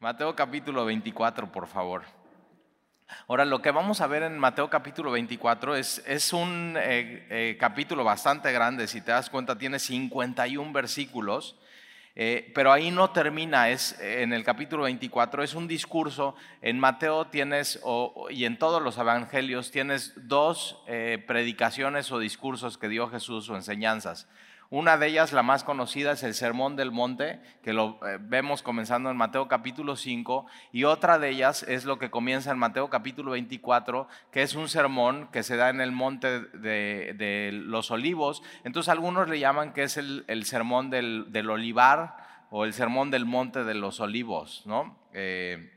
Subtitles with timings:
[0.00, 2.04] Mateo capítulo 24, por favor.
[3.26, 7.56] Ahora, lo que vamos a ver en Mateo capítulo 24 es, es un eh, eh,
[7.58, 11.56] capítulo bastante grande, si te das cuenta, tiene 51 versículos,
[12.14, 17.26] eh, pero ahí no termina, es en el capítulo 24, es un discurso, en Mateo
[17.26, 17.82] tienes,
[18.30, 20.80] y en todos los evangelios, tienes dos
[21.26, 24.28] predicaciones o discursos que dio Jesús o enseñanzas.
[24.70, 28.60] Una de ellas, la más conocida, es el Sermón del Monte, que lo eh, vemos
[28.62, 32.90] comenzando en Mateo capítulo 5, y otra de ellas es lo que comienza en Mateo
[32.90, 38.42] capítulo 24, que es un sermón que se da en el Monte de, los Olivos.
[38.62, 42.16] Entonces algunos le llaman que es el, Sermón del, Olivar
[42.50, 44.98] o el Sermón del Monte de los Olivos, ¿no?
[45.14, 45.72] Eh,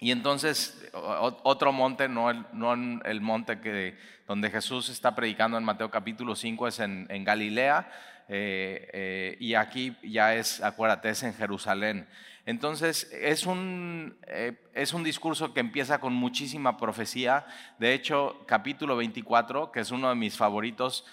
[0.00, 3.98] y entonces otro monte, no el, no el monte que,
[4.28, 7.90] donde Jesús está predicando en Mateo capítulo 5, es en, en Galilea,
[8.28, 12.06] eh, eh, y aquí ya es, acuérdate, es en Jerusalén.
[12.44, 17.46] Entonces es un, eh, es un discurso que empieza con muchísima profecía.
[17.78, 21.06] De hecho, capítulo 24, que es uno de mis favoritos,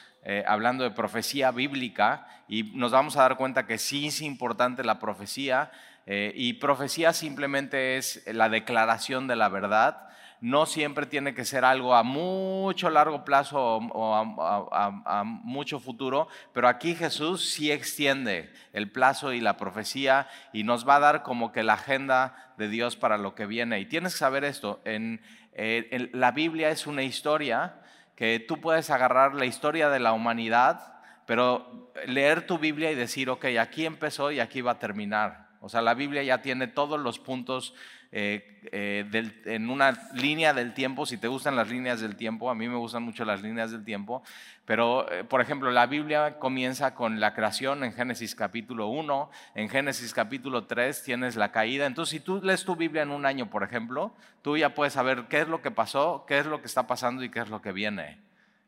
[0.47, 4.97] hablando de profecía bíblica, y nos vamos a dar cuenta que sí es importante la
[4.97, 5.71] profecía.
[6.07, 10.09] Y profecía simplemente es la declaración de la verdad.
[10.41, 16.67] No siempre tiene que ser algo a mucho largo plazo o a, mucho futuro, pero
[16.67, 21.51] aquí Jesús sí extiende el plazo y la profecía y nos va a dar como
[21.51, 23.79] que la agenda de Dios para lo que viene.
[23.79, 25.21] Y tienes que saber esto, en,
[25.53, 27.81] eh, en la Biblia es una historia
[28.15, 33.29] que tú puedes agarrar la historia de la humanidad, pero leer tu Biblia y decir,
[33.29, 35.45] ok, aquí empezó y aquí va a terminar.
[35.59, 37.73] O sea, la Biblia ya tiene todos los puntos
[38.17, 42.55] eh, eh, en una línea del tiempo, si te gustan las líneas del tiempo, a
[42.55, 44.23] mí me gustan mucho las líneas del tiempo,
[44.63, 49.67] pero eh, por ejemplo, la Biblia comienza con la creación en Génesis capítulo 1, en
[49.67, 53.49] Génesis capítulo 3 tienes la caída, entonces si tú lees tu Biblia en un año,
[53.49, 56.67] por ejemplo, tú ya puedes saber qué es lo que pasó, qué es lo que
[56.67, 58.24] está pasando y qué es lo que viene.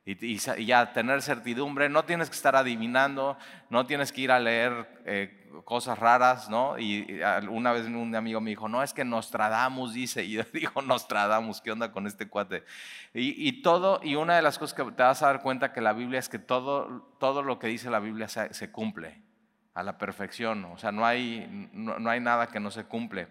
[0.09, 3.37] Y, ya tener certidumbre, no tienes que estar adivinando,
[3.69, 5.35] no tienes que ir a leer
[5.65, 6.79] cosas raras, ¿no?
[6.79, 7.19] Y
[7.49, 11.59] una vez un amigo me dijo, no, es que Nostradamus dice, y yo digo, Nostradamus,
[11.59, 12.63] ¿qué onda con este cuate?
[13.13, 15.91] Y, todo, y una de las cosas que te vas a dar cuenta que la
[15.91, 19.21] Biblia es que todo, todo lo que dice la Biblia se, cumple
[19.73, 23.27] a la perfección, o sea, no hay, no, hay nada que no se cumple.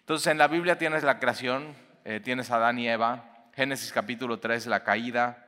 [0.00, 4.40] Entonces, en la Biblia tienes la creación, eh, tienes a Adán y Eva, Génesis capítulo
[4.40, 5.47] 3, la caída,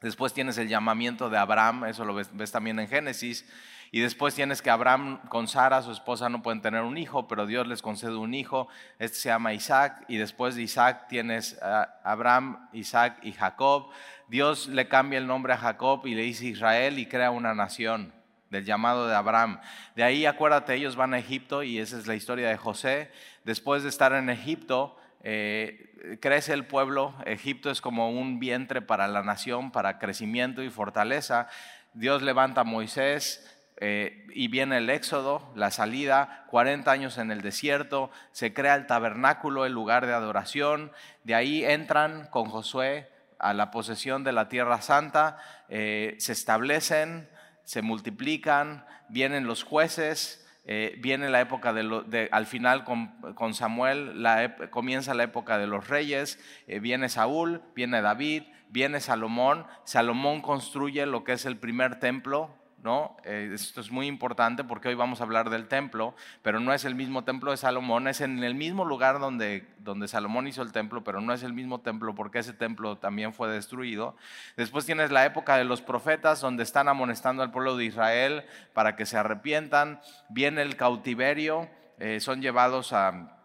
[0.00, 3.46] después tienes el llamamiento de Abraham, eso lo ves también en Génesis,
[3.92, 7.46] y después tienes que Abraham con Sara, su esposa, no pueden tener un hijo, pero
[7.46, 8.68] Dios les concede un hijo.
[8.98, 10.04] Este se llama Isaac.
[10.08, 11.58] Y después de Isaac tienes
[12.02, 13.90] Abraham, Isaac y Jacob.
[14.28, 18.12] Dios le cambia el nombre a Jacob y le dice Israel y crea una nación
[18.50, 19.60] del llamado de Abraham.
[19.94, 23.10] De ahí acuérdate, ellos van a Egipto y esa es la historia de José.
[23.44, 25.85] Después de estar en Egipto, eh,
[26.20, 27.14] crece el pueblo.
[27.24, 31.48] Egipto es como un vientre para la nación, para crecimiento y fortaleza.
[31.94, 33.44] Dios levanta a Moisés,
[33.78, 38.86] eh, y viene el éxodo, la salida, 40 años en el desierto, se crea el
[38.86, 40.92] tabernáculo, el lugar de adoración,
[41.24, 45.36] de ahí entran con Josué a la posesión de la tierra santa,
[45.68, 47.28] eh, se establecen,
[47.64, 54.22] se multiplican, vienen los jueces, eh, viene la época de, al final con, Samuel,
[54.70, 61.24] comienza la época de los reyes, viene Saúl, viene David, viene Salomón, Salomón construye lo
[61.24, 62.54] que es el primer templo,
[62.86, 63.16] ¿no?
[63.24, 66.84] Eh, esto es muy importante porque hoy vamos a hablar del templo, pero no es
[66.84, 70.70] el mismo templo de Salomón, es en el mismo lugar donde, donde Salomón hizo el
[70.70, 74.16] templo, pero no es el mismo templo porque ese templo también fue destruido.
[74.56, 78.94] Después tienes la época de los profetas donde están amonestando al pueblo de Israel para
[78.94, 81.68] que se arrepientan, viene el cautiverio,
[81.98, 83.35] eh, son llevados a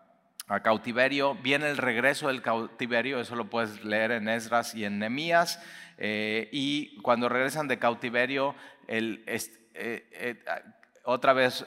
[0.51, 5.00] a cautiverio, viene el regreso del cautiverio, eso lo puedes leer en Esdras y en
[5.00, 5.63] Nemías,
[5.97, 8.53] eh, y cuando regresan de cautiverio,
[8.88, 9.40] el, eh,
[9.73, 10.44] eh,
[11.06, 11.66] otra vez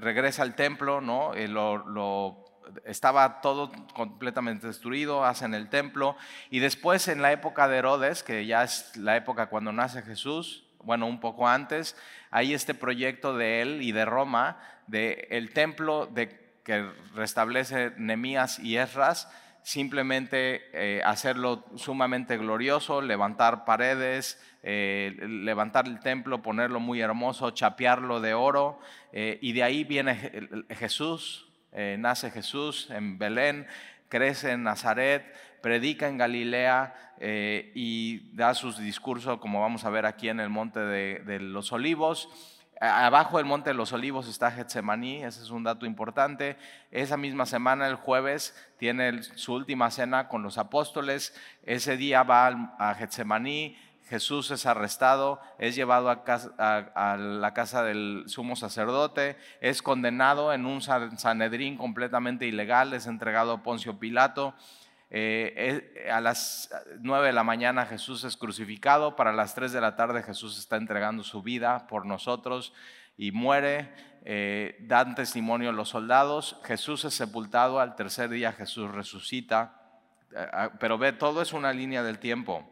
[0.00, 1.32] regresa al templo, ¿no?
[1.34, 2.44] Lo,
[2.84, 6.14] estaba todo completamente destruido, hacen el templo,
[6.50, 10.66] y después en la época de Herodes, que ya es la época cuando nace Jesús,
[10.82, 11.96] bueno, un poco antes,
[12.30, 18.58] hay este proyecto de él y de Roma, de el templo de que restablece Nemías
[18.58, 19.26] y Esras,
[19.62, 28.20] simplemente eh, hacerlo sumamente glorioso, levantar paredes, eh, levantar el templo, ponerlo muy hermoso, chapearlo
[28.20, 28.80] de oro,
[29.14, 30.14] eh, y de ahí viene
[30.68, 33.66] Jesús, nace Jesús en Belén,
[34.10, 35.24] crece en Nazaret,
[35.62, 37.14] predica en Galilea
[37.74, 42.57] y da sus discursos, como vamos a ver aquí en el Monte de los Olivos
[42.80, 46.56] Abajo del Monte de los Olivos está Getsemaní, ese es un dato importante.
[46.92, 51.34] Esa misma semana, el jueves, tiene su última cena con los apóstoles.
[51.64, 52.46] Ese día va
[52.78, 53.76] a Getsemaní,
[54.08, 60.80] Jesús es arrestado, es llevado a, la casa del sumo sacerdote, es condenado en un
[60.80, 64.54] Sanedrín completamente ilegal, es entregado a Poncio Pilato.
[65.10, 66.70] Eh, a las
[67.00, 70.76] 9 de la mañana Jesús es crucificado, para las 3 de la tarde Jesús está
[70.76, 72.74] entregando su vida por nosotros
[73.16, 73.92] y muere,
[74.24, 79.80] eh, dan testimonio los soldados, Jesús es sepultado, al tercer día Jesús resucita,
[80.34, 82.68] eh, ah, pero ve, todo es una línea del tiempo.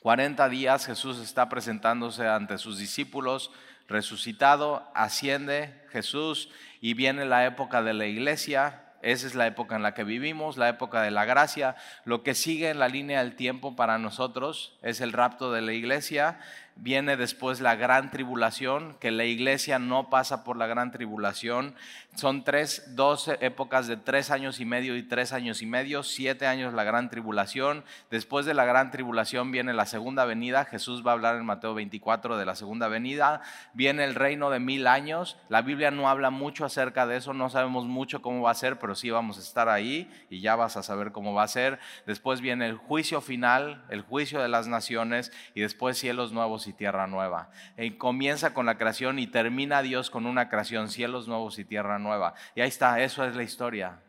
[0.00, 3.52] 40 días Jesús está presentándose ante sus discípulos,
[3.88, 6.50] resucitado, asciende Jesús
[6.80, 10.56] y viene la época de la iglesia, esa es la época en la que vivimos,
[10.56, 11.76] la época de la gracia.
[12.04, 15.72] Lo que sigue en la línea del tiempo para nosotros es el rapto de la
[15.72, 16.40] iglesia
[16.76, 21.74] viene después la gran tribulación, que la iglesia no pasa por la gran tribulación.
[22.14, 26.46] Son tres, dos épocas de tres años y medio y tres años y medio, siete
[26.46, 27.84] años la gran tribulación.
[28.10, 30.64] Después de la gran tribulación viene la segunda venida.
[30.64, 33.42] Jesús va a hablar en Mateo 24 de la segunda venida.
[33.74, 35.36] Viene el reino de mil años.
[35.48, 38.78] La Biblia no habla mucho acerca de eso, no sabemos mucho cómo va a ser,
[38.78, 41.78] pero sí vamos a estar ahí y ya vas a saber cómo va a ser.
[42.06, 46.72] Después viene el juicio final, el juicio de las naciones y después cielos nuevos y
[46.72, 47.50] tierra nueva.
[47.76, 51.98] Y comienza con la creación y termina Dios con una creación, cielos nuevos y tierra
[51.98, 52.34] nueva.
[52.54, 54.00] Y ahí está, eso es la historia.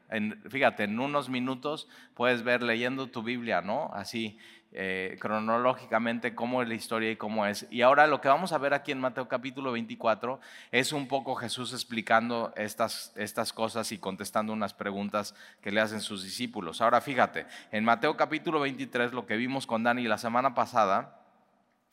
[0.49, 3.91] fíjate, en unos minutos puedes ver leyendo tu Biblia, ¿no?
[3.93, 4.37] Así.
[4.73, 7.65] Eh, cronológicamente cómo es la historia y cómo es.
[7.71, 10.39] Y ahora lo que vamos a ver aquí en Mateo capítulo 24
[10.71, 16.01] es un poco Jesús explicando estas, estas cosas y contestando unas preguntas que le hacen
[16.01, 16.81] sus discípulos.
[16.81, 21.26] Ahora fíjate, en Mateo capítulo 23, lo que vimos con Dani la semana pasada,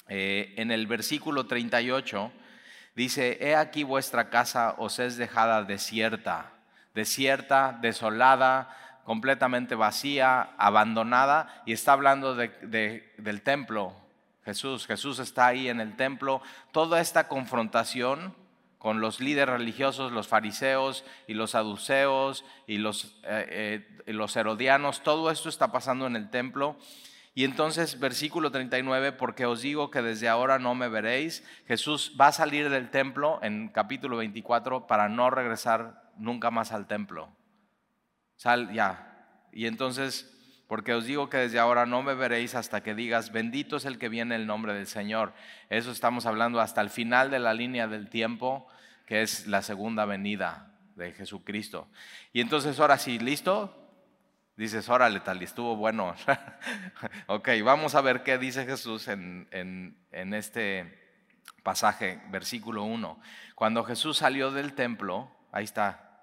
[0.09, 2.33] eh, en el versículo 38
[2.95, 6.53] dice, he aquí vuestra casa os es dejada desierta,
[6.95, 13.95] desierta, desolada, completamente vacía, abandonada, y está hablando del templo.
[14.45, 16.43] Jesús, Jesús está ahí en el templo.
[16.73, 18.35] Toda esta confrontación
[18.79, 25.03] con los líderes religiosos, los fariseos y los saduceos y los, eh, eh, los herodianos,
[25.03, 26.77] todo esto está pasando en el templo.
[27.37, 32.29] Y entonces, versículo 39, porque os digo que desde ahora no me veréis, Jesús va
[32.29, 37.29] a salir del templo en capítulo 24 para no regresar nunca más al templo.
[38.37, 39.49] Sal ya.
[39.53, 40.33] Y entonces,
[40.69, 43.99] porque os digo que desde ahora no me veréis hasta que digas, bendito es el
[43.99, 45.33] que viene el nombre del Señor.
[45.71, 48.69] Eso estamos hablando hasta el final de la línea del tiempo,
[49.07, 51.89] que es la segunda venida de Jesucristo.
[52.33, 53.84] Y entonces, ahora sí, ¿listo?
[54.57, 56.15] Dices, órale, tal, y estuvo bueno.
[57.27, 61.19] ok, vamos a ver qué dice Jesús en, en, este
[61.65, 63.21] pasaje, versículo 1.
[63.57, 66.21] Cuando Jesús salió del templo, ahí está,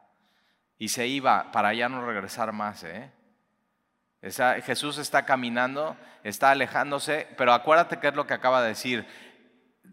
[0.78, 2.86] y se iba para ya no regresar más.
[2.86, 3.12] ¿eh?
[4.63, 9.06] Jesús está caminando, está alejándose, pero acuérdate qué es lo que acaba de decir.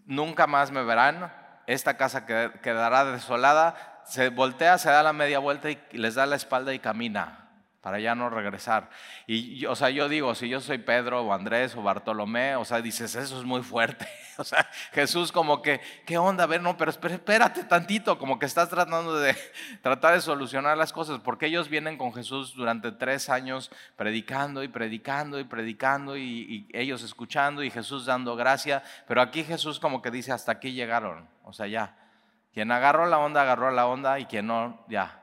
[0.05, 1.33] Nunca más me verán,
[1.67, 4.03] esta casa quedará desolada.
[4.07, 7.48] Se voltea, se da la media vuelta y les da la espalda y camina
[7.81, 8.91] para ya no regresar.
[9.27, 12.83] Y, o sea, yo digo, si yo soy Pedro o Andrés o Bartolomé, o sea,
[12.83, 14.07] dices, eso es muy fuerte.
[14.41, 16.45] O sea, Jesús como que, ¿qué onda?
[16.45, 19.37] A ver, no, pero espérate tantito, como que estás tratando de
[19.83, 24.69] tratar de solucionar las cosas, porque ellos vienen con Jesús durante tres años predicando y
[24.69, 30.13] predicando y predicando y, ellos escuchando y Jesús dando gracia, pero aquí Jesús como que
[30.13, 31.97] dice, hasta aquí llegaron, o sea, ya.
[32.55, 35.18] Quien agarró la onda, agarró la onda y quien no, ya,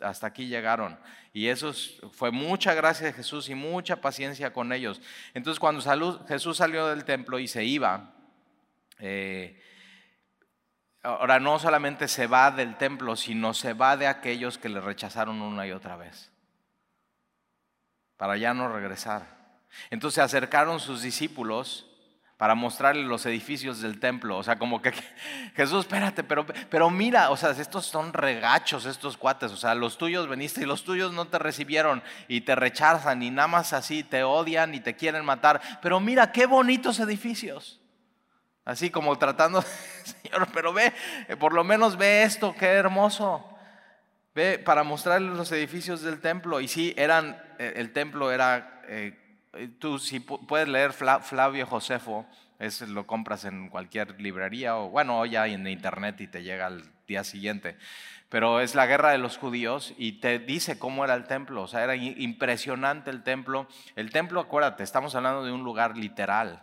[0.00, 0.98] hasta aquí llegaron.
[1.32, 1.72] Y eso
[2.12, 5.00] fue mucha gracia de Jesús y mucha paciencia con ellos.
[5.34, 5.82] Entonces cuando
[6.26, 8.14] Jesús salió del templo y se iba,
[8.98, 9.62] eh,
[11.02, 15.40] ahora no solamente se va del templo, sino se va de aquellos que le rechazaron
[15.40, 16.32] una y otra vez,
[18.16, 19.36] para ya no regresar.
[19.90, 21.86] Entonces se acercaron sus discípulos
[22.36, 24.36] para mostrarle los edificios del templo.
[24.36, 24.92] O sea, como que
[25.56, 29.52] Jesús, espérate, pero, pero mira, o sea, estos son regachos, estos cuates.
[29.52, 33.30] O sea, los tuyos veniste y los tuyos no te recibieron y te rechazan y
[33.30, 35.60] nada más así te odian y te quieren matar.
[35.80, 37.80] Pero mira, qué bonitos edificios.
[38.66, 39.62] Así como tratando,
[40.04, 40.92] Señor, pero ve,
[41.38, 43.48] por lo menos ve esto, qué hermoso.
[44.34, 46.60] Ve para mostrarles los edificios del templo.
[46.60, 48.82] Y sí, eran, eh, el templo era...
[48.88, 49.25] Eh, eh,
[49.78, 52.26] tú si puedes leer Flavio Josefo,
[52.58, 56.84] es, lo compras en cualquier librería o bueno, ya en internet y te llega al
[57.06, 57.76] día siguiente.
[58.28, 61.62] Pero es la guerra de los judíos y te dice cómo era el templo.
[61.62, 63.68] O sea, era impresionante el templo.
[63.94, 66.62] El templo, acuérdate, estamos hablando de un lugar literal.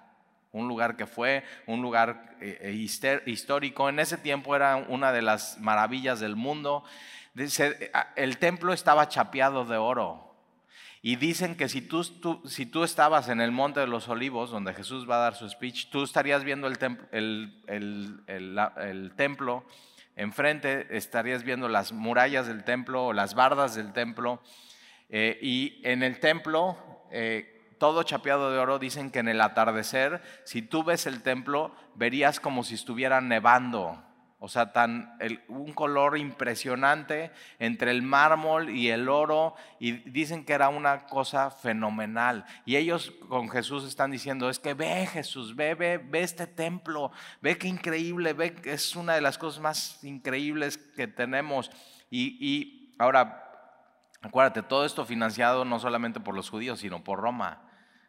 [0.52, 3.90] un lugar que fue un lugar eh, eh, histórico.
[3.90, 6.84] En ese tiempo era una de las maravillas del mundo.
[7.34, 10.33] Dice, el templo estaba chapeado de oro.
[11.04, 12.04] Y dicen que si tú,
[12.46, 15.48] si tú estabas en el Monte de los Olivos, donde Jesús va a dar su
[15.48, 16.78] speech, tú estarías viendo el,
[17.12, 19.64] el, el, templo
[20.16, 24.42] enfrente, estarías viendo las murallas del templo o las bardas del templo.
[25.10, 26.78] Eh, y en el templo
[27.84, 32.40] todo chapeado de oro, dicen que en el atardecer, si tú ves el templo, verías
[32.40, 34.02] como si estuviera nevando.
[34.46, 39.56] O sea, tan, un color impresionante entre el mármol y el oro.
[39.80, 42.44] Y dicen que era una cosa fenomenal.
[42.66, 47.14] Y ellos con Jesús están diciendo, es que ve Jesús, ve, ve, ve este templo,
[47.40, 51.72] ve qué increíble, ve que es una de las cosas más increíbles que tenemos.
[52.10, 53.50] Y, y ahora,
[54.22, 57.62] acuérdate, todo esto financiado no solamente por los judíos, sino por Roma.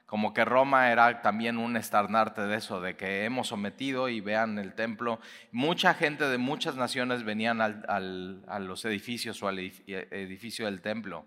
[0.07, 4.59] Como que Roma era también un estandarte de eso, de que hemos sometido y vean
[4.59, 5.19] el templo.
[5.51, 11.27] Mucha gente de muchas naciones venían a los edificios o al edificio del templo.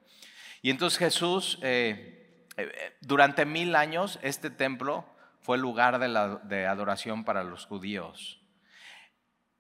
[0.62, 5.05] Y entonces Jesús, eh, eh, durante mil años, este templo
[5.41, 8.41] fue lugar de, adoración para los judíos.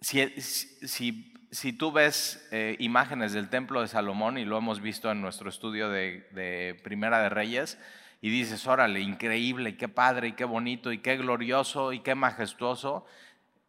[0.01, 5.49] Si, tú ves eh, imágenes del templo de Salomón, y lo hemos visto en nuestro
[5.49, 7.79] estudio de Primera de Reyes,
[8.21, 13.05] y dices, órale, increíble, qué padre, y qué bonito, y qué glorioso, y qué majestuoso.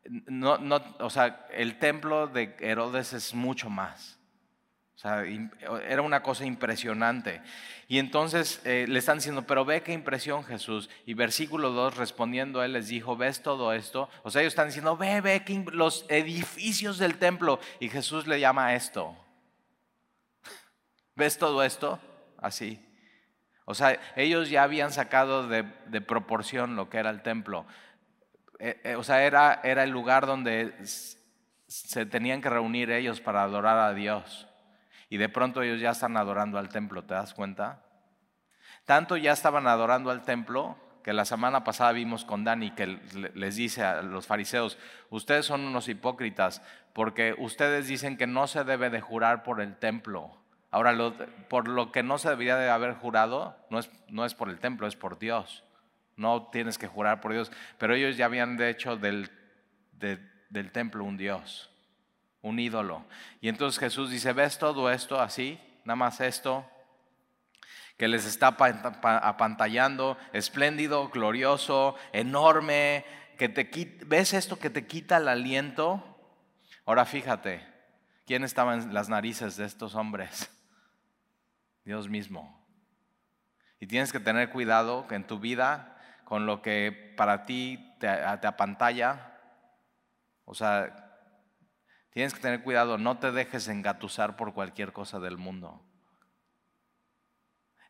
[0.04, 4.18] No, no, o sea, el templo de Herodes es mucho más.
[4.98, 5.22] O sea,
[5.86, 7.40] era una cosa impresionante.
[7.86, 10.90] Y entonces eh, le están diciendo, pero ve qué impresión Jesús.
[11.06, 14.08] Y versículo 2 respondiendo, él les dijo, ¿ves todo esto?
[14.24, 17.60] O sea, ellos están diciendo, ve, ve los edificios del templo.
[17.78, 19.16] Y Jesús le llama esto.
[21.14, 22.00] ¿Ves todo esto?
[22.36, 22.87] Así.
[23.70, 25.62] O sea, ellos ya habían sacado de,
[26.00, 27.66] proporción lo que era el templo.
[28.58, 30.72] Eh, eh, o sea, era, era el lugar donde
[31.66, 34.48] se tenían que reunir ellos para adorar a Dios.
[35.10, 37.82] Y de pronto ellos ya están adorando al templo, ¿te das cuenta?
[38.86, 42.98] Tanto ya estaban adorando al templo que la semana pasada vimos con Dani que
[43.34, 44.78] les dice a los fariseos,
[45.10, 46.62] ustedes son unos hipócritas
[46.94, 50.38] porque ustedes dicen que no se debe de jurar por el templo.
[50.70, 50.94] Ahora,
[51.48, 54.58] por lo que no se debería de haber jurado, no es, no es por el
[54.58, 55.64] templo, es por Dios.
[56.16, 57.50] No tienes que jurar por Dios.
[57.78, 59.30] Pero ellos ya habían hecho del,
[59.92, 61.70] del templo un Dios,
[62.42, 63.06] un ídolo.
[63.40, 65.58] Y entonces Jesús dice, ¿ves todo esto así?
[65.84, 66.68] Nada más esto,
[67.96, 73.04] que les está apantallando, espléndido, glorioso, enorme,
[73.38, 73.70] que te
[74.06, 76.04] ves esto que te quita el aliento.
[76.84, 77.66] Ahora fíjate,
[78.26, 80.50] ¿quién estaba en las narices de estos hombres?
[81.88, 82.62] Dios mismo.
[83.80, 89.38] Y tienes que tener cuidado en tu vida con lo que para ti te, apantalla.
[90.44, 91.18] O sea,
[92.10, 95.82] tienes que tener cuidado, no te dejes engatusar por cualquier cosa del mundo.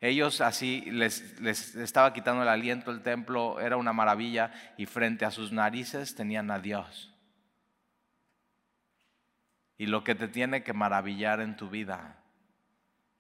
[0.00, 5.25] Ellos así les, les, estaba quitando el aliento, el templo era una maravilla y frente
[5.25, 7.12] a sus narices tenían a Dios.
[9.76, 12.17] Y lo que te tiene que maravillar en tu vida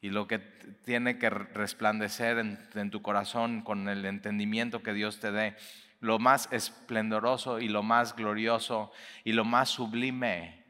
[0.00, 5.32] y lo que tiene que resplandecer en, tu corazón con el entendimiento que Dios te
[5.32, 5.56] dé,
[6.00, 8.92] lo más esplendoroso y lo más glorioso
[9.24, 10.64] y lo más sublime.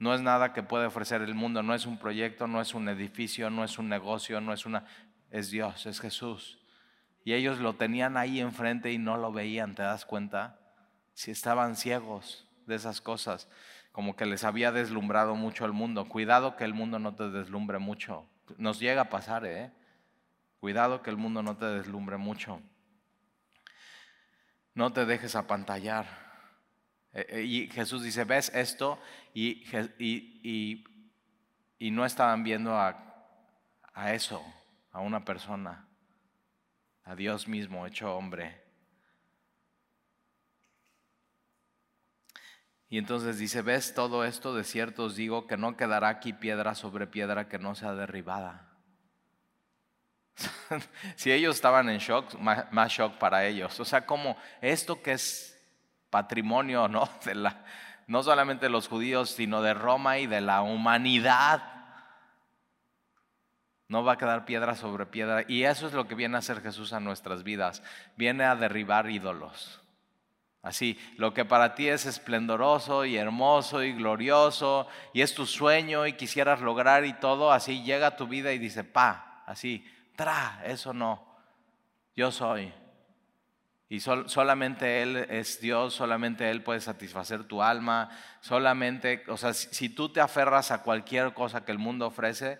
[0.00, 2.88] No es nada que puede ofrecer el mundo, no es un proyecto, no es un
[2.88, 4.84] edificio, no es un negocio, no es una...
[5.30, 6.58] Es Dios, es Jesús.
[7.24, 10.58] Y ellos lo tenían ahí enfrente y no lo veían, ¿te das cuenta?
[11.14, 13.48] Si estaban ciegos de esas cosas
[13.98, 16.08] como que les había deslumbrado mucho el mundo.
[16.08, 18.28] Cuidado que el mundo no te deslumbre mucho.
[18.56, 19.72] Nos llega a pasar, ¿eh?
[20.60, 22.62] Cuidado que el mundo no te deslumbre mucho.
[24.72, 26.06] No te dejes apantallar.
[27.12, 29.00] Eh, eh, y Jesús dice, ves esto
[29.34, 29.64] y,
[29.98, 30.84] y,
[31.80, 33.04] y, no estaban viendo a,
[33.94, 34.40] a eso,
[34.92, 35.88] a una persona,
[37.02, 38.67] a Dios mismo hecho hombre.
[42.90, 46.74] Y entonces dice, ves todo esto, de cierto os digo que no quedará aquí piedra
[46.74, 48.68] sobre piedra que no sea derribada.
[51.16, 53.78] si ellos estaban en shock, más, shock para ellos.
[53.80, 55.54] O sea, como esto que es
[56.10, 57.08] patrimonio, ¿no?
[57.24, 57.64] De la,
[58.06, 61.62] no solamente de los judíos, sino de Roma y de la humanidad.
[63.86, 65.44] No va a quedar piedra sobre piedra.
[65.46, 67.82] Y eso es lo que viene a hacer Jesús a nuestras vidas.
[68.16, 69.82] Viene a derribar ídolos.
[70.62, 76.06] Así, lo que para ti es esplendoroso y hermoso y glorioso y es tu sueño
[76.06, 79.84] y quisieras lograr y todo, así llega a tu vida y dice, pa, así,
[80.16, 81.24] tra, eso no,
[82.16, 82.72] yo soy.
[83.90, 88.10] Y solamente Él es Dios, solamente Él puede satisfacer tu alma,
[88.40, 92.58] solamente, o sea, si, tú te aferras a cualquier cosa que el mundo ofrece,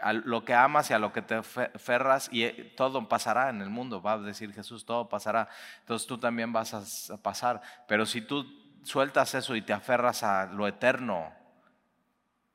[0.00, 3.60] a, lo que amas y a lo que te aferras, y eh, todo pasará en
[3.60, 5.48] el mundo, va a decir Jesús, todo pasará,
[5.80, 7.60] entonces tú también vas a pasar.
[7.86, 8.46] Pero si tú
[8.82, 11.32] sueltas eso y te aferras a lo eterno,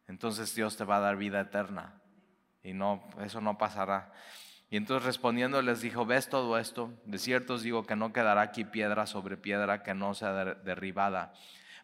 [0.07, 1.93] entonces Dios te va a dar vida eterna.
[2.63, 4.11] Y no, eso no pasará.
[4.69, 6.91] Y entonces respondiendo les dijo, ¿ves todo esto?
[7.05, 11.33] De cierto os digo que no quedará aquí piedra sobre piedra que no sea derribada.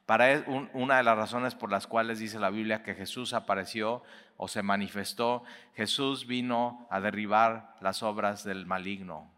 [0.07, 0.43] Para e,
[0.73, 4.01] una de las razones por las cuales dice la Biblia que Jesús apareció
[4.41, 5.43] o se manifestó,
[5.75, 9.29] Jesús vino a derribar las obras del maligno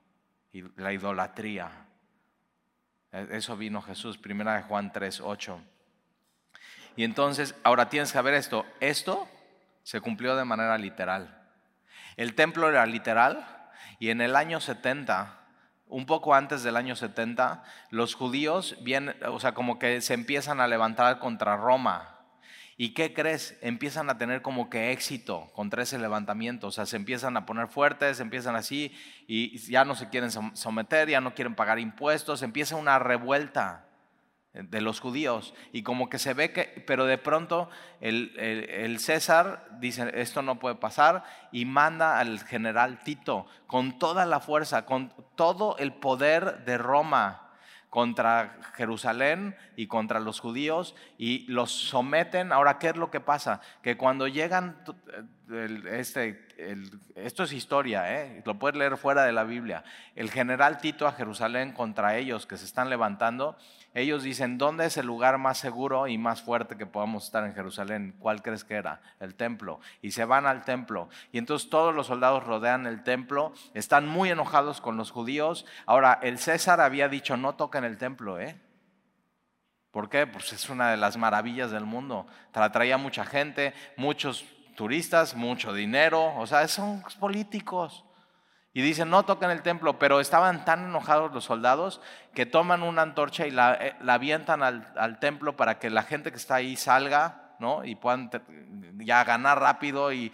[0.53, 1.71] y la idolatría.
[3.11, 5.59] E, eso vino Jesús, primera de Juan 3, 8.
[6.97, 9.27] Y entonces, ahora tienes que ver esto, esto
[9.81, 11.49] se cumplió de manera literal.
[12.15, 15.35] El templo era literal y en el año 70,
[15.87, 18.77] un poco antes del año 70, los judíos
[19.27, 22.10] o sea, como que se empiezan a levantar contra Roma.
[22.81, 23.55] ¿Y qué crees?
[23.61, 26.65] Empiezan a tener como que éxito contra ese levantamiento.
[26.65, 28.91] O sea, se empiezan a poner fuertes, empiezan así
[29.27, 33.85] y ya no se quieren someter, ya no quieren pagar impuestos, empieza una revuelta
[34.53, 35.53] de los judíos.
[35.71, 37.69] Y como que se ve que, pero de pronto
[37.99, 44.39] el, César dice, esto no puede pasar, y manda al general Tito con toda la
[44.39, 47.50] fuerza, con todo el poder de Roma
[47.91, 52.53] contra Jerusalén y contra los judíos y los someten.
[52.53, 53.59] Ahora, ¿qué es lo que pasa?
[53.83, 54.81] Que cuando llegan,
[55.51, 56.47] este,
[57.15, 58.41] esto es historia, ¿eh?
[58.45, 59.83] lo puedes leer fuera de la Biblia,
[60.15, 63.57] el general Tito a Jerusalén contra ellos que se están levantando,
[63.93, 67.53] ellos dicen, ¿dónde es el lugar más seguro y más fuerte que podamos estar en
[67.53, 68.15] Jerusalén?
[68.19, 69.01] ¿Cuál crees que era?
[69.19, 69.81] El templo.
[70.01, 71.09] Y se van al templo.
[71.33, 75.65] Y entonces todos los soldados rodean el templo, están muy enojados con los judíos.
[75.85, 78.55] Ahora, el César había dicho, no toquen el templo, ¿eh?
[79.91, 80.25] ¿Por qué?
[80.25, 82.25] Pues es una de las maravillas del mundo.
[82.53, 88.05] Traía mucha gente, muchos turistas, mucho dinero, o sea, son políticos.
[88.73, 91.99] Y dicen, no toquen el templo, pero estaban tan enojados los soldados
[92.33, 96.37] que toman una antorcha y la, eh, avientan al, templo para que la gente que
[96.37, 97.83] está ahí salga, ¿no?
[97.83, 98.31] Y puedan
[98.99, 100.31] ya ganar rápido y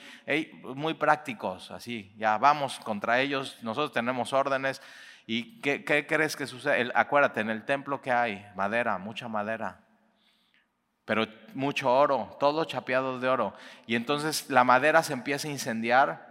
[0.64, 4.82] muy prácticos, así, ya vamos contra ellos, nosotros tenemos órdenes.
[5.30, 6.90] ¿Y qué, crees que sucede?
[6.96, 9.82] acuérdate, en el templo que hay, madera, mucha madera,
[11.08, 13.54] pero mucho oro, todo chapeado de oro.
[13.88, 16.28] Y entonces la madera se empieza a incendiar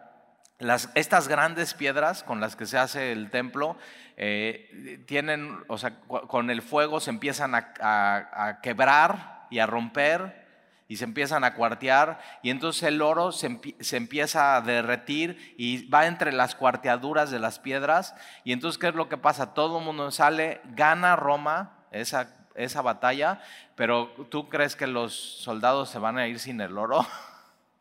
[0.94, 3.78] estas grandes piedras con las que se hace el templo
[4.18, 10.44] eh, tienen, o sea, con el fuego se empiezan a, quebrar y a romper
[10.88, 13.58] y se empiezan a cuartear y entonces el oro se,
[13.96, 18.94] empieza a derretir y va entre las cuarteaduras de las piedras y entonces ¿qué es
[18.94, 19.54] lo que pasa?
[19.54, 23.40] Todo el mundo sale, gana Roma esa, esa batalla,
[23.74, 27.06] pero ¿tú crees que los soldados se van a ir sin el oro?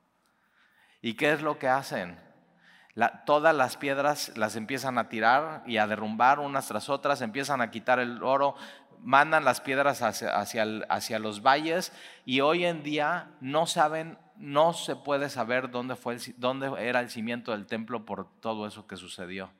[1.01, 2.25] ¿Y qué es lo que hacen?
[3.25, 7.69] todas las piedras las empiezan a tirar y a derrumbar unas tras otras, empiezan a
[7.69, 8.55] quitar el oro,
[9.01, 11.91] mandan las piedras hacia, hacia, los valles
[12.25, 17.09] y hoy en día no saben, no se puede saber dónde, fue dónde era el
[17.09, 19.51] cimiento del templo por todo eso que sucedió.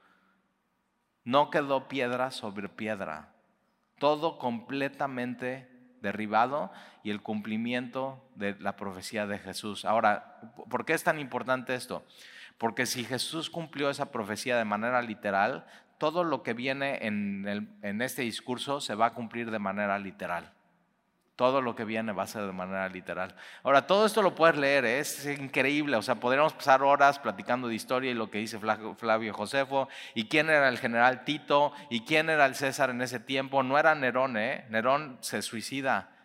[1.23, 3.34] No quedó piedra sobre piedra,
[3.99, 5.69] todo completamente
[6.01, 6.71] derribado
[7.03, 9.85] y el cumplimiento de la profecía de Jesús.
[9.85, 12.05] Ahora, ¿por qué es tan importante esto?
[12.57, 15.65] Porque si Jesús cumplió esa profecía de manera literal,
[15.97, 20.51] todo lo que viene en, este discurso se va a cumplir de manera literal.
[21.35, 23.35] Todo lo que viene va a ser de manera literal.
[23.63, 24.99] Ahora, todo esto lo puedes leer, ¿eh?
[24.99, 25.97] es increíble.
[25.97, 30.25] O sea, podríamos pasar horas platicando de historia y lo que dice Flavio Josefo, y
[30.29, 33.63] quién era el general Tito, y quién era el César en ese tiempo.
[33.63, 34.65] No era Nerón, ¿eh?
[34.69, 36.15] Nerón se suicida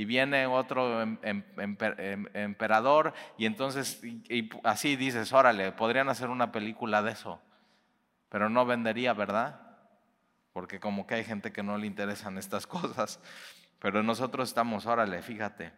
[0.00, 4.00] y viene otro em, em, em, emperador y entonces
[4.64, 7.38] así dices, órale, podrían hacer una película de eso,
[8.30, 9.60] pero no vendería, ¿verdad?
[10.54, 13.20] Porque como que hay gente que no le interesan estas cosas,
[13.80, 15.72] pero nosotros estamos, órale, fíjate,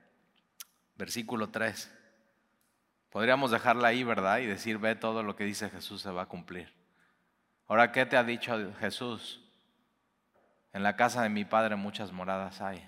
[0.97, 1.99] versículo 3.
[3.11, 4.39] Podríamos dejarla ahí, ¿verdad?
[4.39, 6.75] Y decir, ve todo lo que dice Jesús se va a cumplir.
[7.69, 9.41] Ahora, ¿qué te ha dicho Jesús?
[10.73, 12.87] En la casa de mi Padre muchas moradas hay.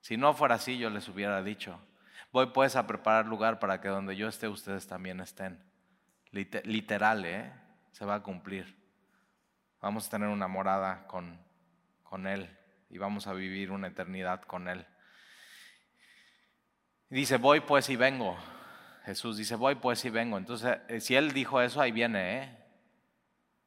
[0.00, 1.80] Si no fuera así, yo les hubiera dicho,
[2.30, 5.58] voy pues a preparar lugar para que donde yo esté, ustedes también estén.
[6.30, 7.52] Literal, ¿eh?
[7.90, 8.78] Se va a cumplir.
[9.80, 11.40] Vamos a tener una morada con,
[12.04, 12.59] con Él
[12.90, 14.84] y vamos a vivir una eternidad con Él.
[17.08, 18.36] dice, voy pues y vengo.
[19.04, 20.36] Jesús dice, voy pues y vengo.
[20.36, 22.56] Entonces, eh, si Él dijo eso, ahí viene, ¿eh?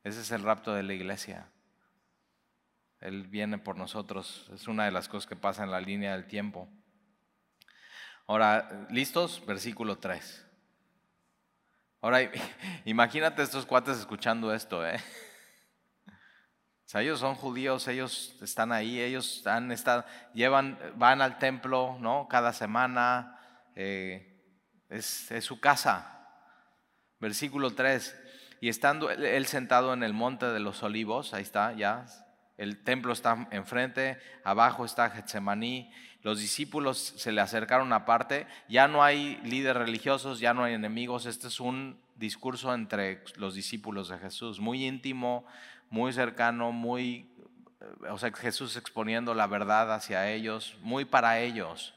[0.04, 1.48] Ese es el rapto de la iglesia.
[3.00, 4.50] Él viene por nosotros.
[4.54, 6.70] Es una de las cosas que pasa en la línea del tiempo.
[8.28, 9.46] Ahora, ¿listos?
[9.46, 10.46] Versículo 3.
[12.02, 12.30] Ahora,
[12.86, 15.00] imagínate estos cuates escuchando esto, ¿eh?
[16.94, 22.28] Sea, ellos son judíos, ellos están ahí, ellos han estado, llevan, van al templo, ¿no?
[22.30, 23.40] Cada semana,
[23.76, 24.40] eh,
[24.90, 26.28] es, es su casa.
[27.20, 28.16] Versículo 3.
[28.62, 32.06] Y estando él sentado en el monte de los olivos, ahí está, ya,
[32.58, 39.04] el templo está enfrente, abajo está Getsemaní, los discípulos se le acercaron aparte, ya no
[39.04, 44.20] hay líderes religiosos, ya no hay enemigos, este es un discurso entre los discípulos de
[44.20, 45.46] Jesús, muy íntimo,
[45.94, 47.30] muy cercano, muy,
[48.10, 51.94] o sea, Jesús exponiendo la verdad hacia ellos, muy para ellos.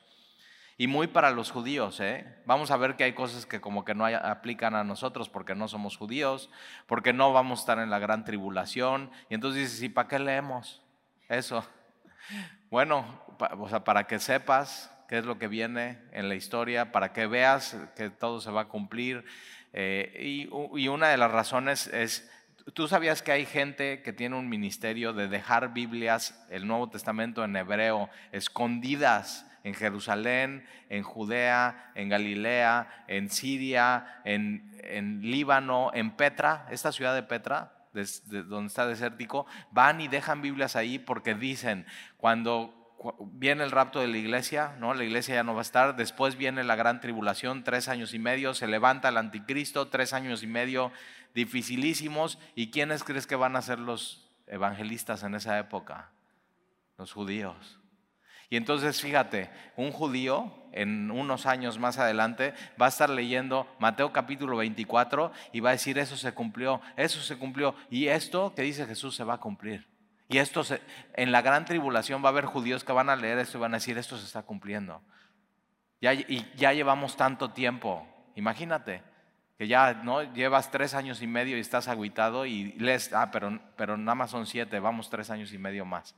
[0.77, 2.43] Y muy para los judíos, ¿eh?
[2.45, 5.67] Vamos a ver que hay cosas que como que no aplican a nosotros porque no
[5.67, 6.51] somos judíos,
[6.87, 9.11] porque no vamos a estar en la gran tribulación.
[9.31, 10.83] Y entonces dices, ¿y para qué leemos
[11.29, 11.67] eso?
[12.69, 13.23] Bueno,
[13.61, 17.29] o sea, para que sepas qué es lo que viene en la historia, para que
[17.29, 19.25] veas que todo se va a cumplir.
[19.73, 22.29] Eh, y, y una de las razones es,
[22.75, 27.45] ¿tú sabías que hay gente que tiene un ministerio de dejar Biblias, el Nuevo Testamento
[27.45, 29.47] en hebreo, escondidas?
[29.67, 34.71] en Jerusalén, en Judea, en Galilea, en Siria, en,
[35.23, 41.01] Líbano, en Petra, esta ciudad de Petra, donde está desértico, van y dejan Biblias ahí
[41.01, 41.85] porque dicen,
[42.17, 42.87] cuando
[43.33, 44.95] viene el rapto de la iglesia, ¿no?
[44.95, 48.21] La iglesia ya no va a estar, después viene la gran tribulación, tres años y
[48.21, 50.93] medio, se levanta el anticristo, tres años y medio
[51.37, 56.09] dificilísimos, ¿y quiénes crees que van a ser los evangelistas en esa época?
[56.96, 57.79] Los judíos.
[58.49, 64.14] Y entonces fíjate, un judío en unos años más adelante va a estar leyendo Mateo
[64.14, 67.75] capítulo 24 y va a decir, eso se cumplió, eso se cumplió.
[67.90, 69.87] Y esto que dice Jesús se va a cumplir.
[70.31, 70.62] Y esto
[71.12, 73.75] en la gran tribulación va a haber judíos que van a leer esto y van
[73.75, 75.03] a decir, esto se está cumpliendo.
[76.01, 78.09] Y ya llevamos tanto tiempo.
[78.37, 79.03] Imagínate
[79.59, 83.59] que ya no llevas tres años y medio y estás aguitado y lees, ah, pero,
[83.77, 86.14] pero nada más son siete, vamos tres años y medio más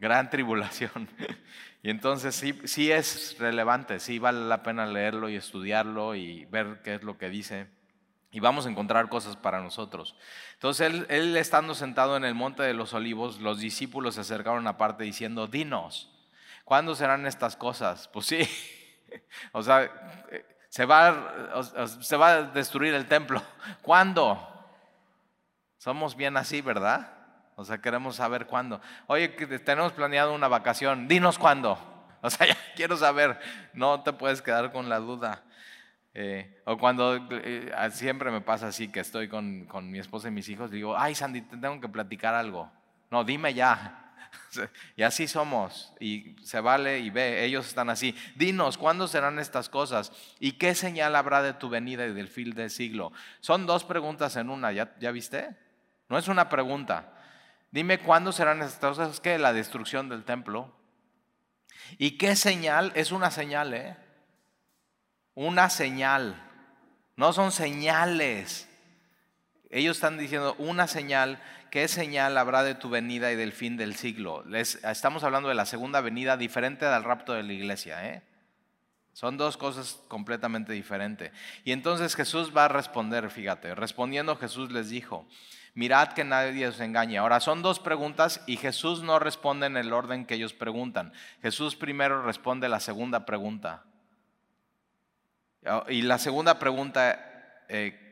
[0.00, 1.08] gran tribulación.
[1.82, 6.82] Y entonces sí, sí es relevante, sí vale la pena leerlo y estudiarlo y ver
[6.84, 7.68] qué es lo que dice.
[8.30, 10.14] Y vamos a encontrar cosas para nosotros.
[10.52, 14.66] Entonces él, él estando sentado en el monte de los olivos, los discípulos se acercaron
[14.66, 16.12] aparte diciendo, dinos,
[16.64, 18.08] ¿cuándo serán estas cosas?
[18.08, 18.46] Pues sí,
[19.52, 19.90] o sea,
[20.70, 21.62] se va,
[22.00, 23.42] se va a destruir el templo.
[23.82, 24.46] ¿Cuándo?
[25.78, 27.12] Somos bien así, ¿verdad?
[27.56, 28.80] O sea, queremos saber cuándo.
[29.08, 31.78] Oye, tenemos planeado una vacación, dinos cuándo.
[32.22, 33.40] O sea, ya quiero saber,
[33.72, 35.42] no te puedes quedar con la duda.
[36.12, 40.30] Eh, o cuando eh, siempre me pasa así que estoy con, con, mi esposa y
[40.30, 42.70] mis hijos, digo, ay Sandy, te tengo que platicar algo.
[43.10, 44.09] No, dime ya.
[44.96, 45.92] y así somos.
[46.00, 48.14] Y se vale y ve, ellos están así.
[48.36, 50.12] Dinos, ¿cuándo serán estas cosas?
[50.38, 53.12] ¿Y qué señal habrá de tu venida y del fin del siglo?
[53.40, 55.56] Son dos preguntas en una, ¿ya, ya viste?
[56.08, 57.12] No es una pregunta.
[57.70, 60.72] Dime cuándo serán estas cosas, que la destrucción del templo.
[61.98, 62.92] ¿Y qué señal?
[62.94, 63.96] Es una señal, ¿eh?
[65.34, 66.42] Una señal.
[67.16, 68.68] No son señales.
[69.70, 71.40] Ellos están diciendo una señal.
[71.70, 74.44] ¿Qué señal habrá de tu venida y del fin del siglo?
[74.52, 78.22] estamos hablando de la segunda venida diferente del rapto de la iglesia, ¿eh?
[79.12, 81.32] Son dos cosas completamente diferentes.
[81.64, 85.26] Y entonces Jesús va a responder, fíjate, respondiendo Jesús les dijo,
[85.74, 87.18] mirad que nadie os engañe.
[87.18, 91.12] Ahora son dos preguntas y Jesús no responde en el orden que ellos preguntan.
[91.42, 93.84] Jesús primero responde la segunda pregunta.
[95.88, 98.09] Y la segunda pregunta, eh,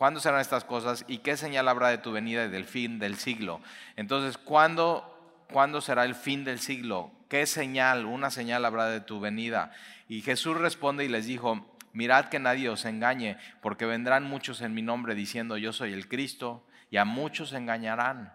[0.00, 3.18] ¿cuándo serán estas cosas y qué señal habrá de tu venida y del fin del
[3.18, 3.60] siglo?
[3.96, 7.12] Entonces, ¿cuándo, ¿cuándo será el fin del siglo?
[7.28, 9.72] ¿Qué señal, una señal habrá de tu venida?
[10.08, 14.72] Y Jesús responde y les dijo, mirad que nadie os engañe, porque vendrán muchos en
[14.72, 18.32] mi nombre diciendo yo soy el Cristo y a muchos engañarán.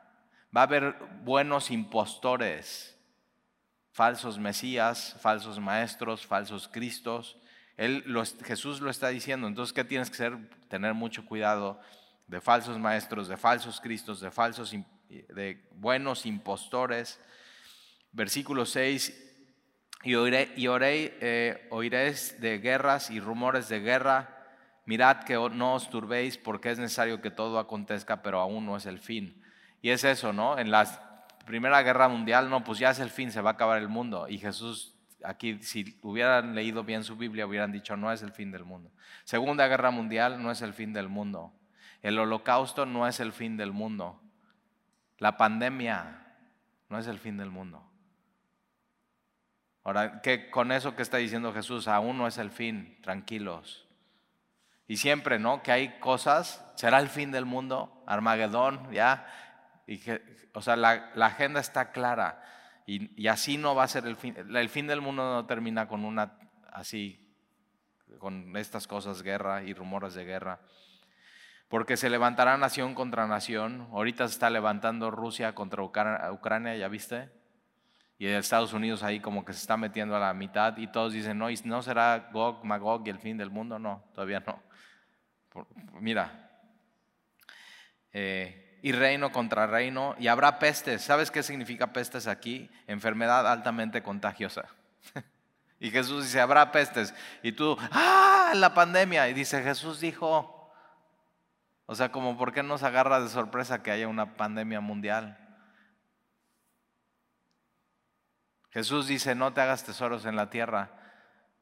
[0.55, 2.95] Va a haber buenos impostores,
[3.91, 7.39] falsos mesías, falsos maestros, falsos cristos.
[7.77, 8.03] Él,
[8.43, 9.47] Jesús lo está diciendo.
[9.47, 10.37] Entonces, ¿qué tienes que hacer?
[10.69, 11.79] Tener mucho cuidado
[12.27, 14.73] de falsos maestros, de falsos cristos, de falsos,
[15.09, 17.19] de buenos impostores.
[18.11, 19.23] Versículo 6,
[20.03, 24.35] y, oiré, y eh, oiréis de guerras y rumores de guerra
[24.85, 28.85] mirad que no os turbéis porque es necesario que todo acontezca, pero aún no es
[28.85, 29.41] el fin.
[29.81, 30.57] Y es eso, ¿no?
[30.57, 33.79] En la Primera Guerra Mundial, no, pues ya es el fin, se va a acabar
[33.79, 34.27] el mundo.
[34.27, 34.94] Y Jesús,
[35.25, 38.91] aquí, si hubieran leído bien su Biblia, hubieran dicho, no es el fin del mundo.
[39.23, 41.53] Segunda Guerra Mundial no es el fin del mundo.
[42.01, 44.21] El holocausto no es el fin del mundo.
[45.17, 46.25] La pandemia
[46.89, 47.83] no es el fin del mundo.
[49.83, 53.87] Ahora, ¿qué, con eso que está diciendo Jesús, aún no es el fin, tranquilos.
[54.87, 55.63] Y siempre, ¿no?
[55.63, 59.27] Que hay cosas, será el fin del mundo, Armagedón, ya.
[59.87, 60.21] Y que,
[60.53, 62.43] o sea, la, agenda está clara.
[62.85, 64.35] Y, y, así no va a ser el fin.
[64.37, 66.37] El fin del mundo no termina con una,
[66.71, 67.33] así,
[68.19, 70.59] con estas cosas, guerra y rumores de guerra.
[71.67, 73.87] Porque se levantará nación contra nación.
[73.91, 77.31] Ahorita se está levantando Rusia contra Ucrania, ¿ya viste?
[78.17, 81.37] Y Estados Unidos ahí como que se está metiendo a la mitad y todos dicen,
[81.37, 83.77] no, ¿y no será Gog, Magog y el fin del mundo?
[83.77, 84.63] No, todavía no.
[85.99, 86.49] Mira,
[88.13, 91.01] eh, y reino contra reino, y habrá pestes.
[91.01, 92.69] ¿Sabes qué significa pestes aquí?
[92.85, 94.67] Enfermedad altamente contagiosa.
[95.79, 97.11] y Jesús dice, habrá pestes.
[97.41, 98.51] Y tú, ¡ah!
[98.53, 99.27] La pandemia.
[99.27, 100.71] Y dice, Jesús dijo,
[101.87, 105.35] o sea, como, ¿por qué nos agarra de sorpresa que haya una pandemia mundial?
[108.69, 110.91] Jesús dice, no te hagas tesoros en la tierra.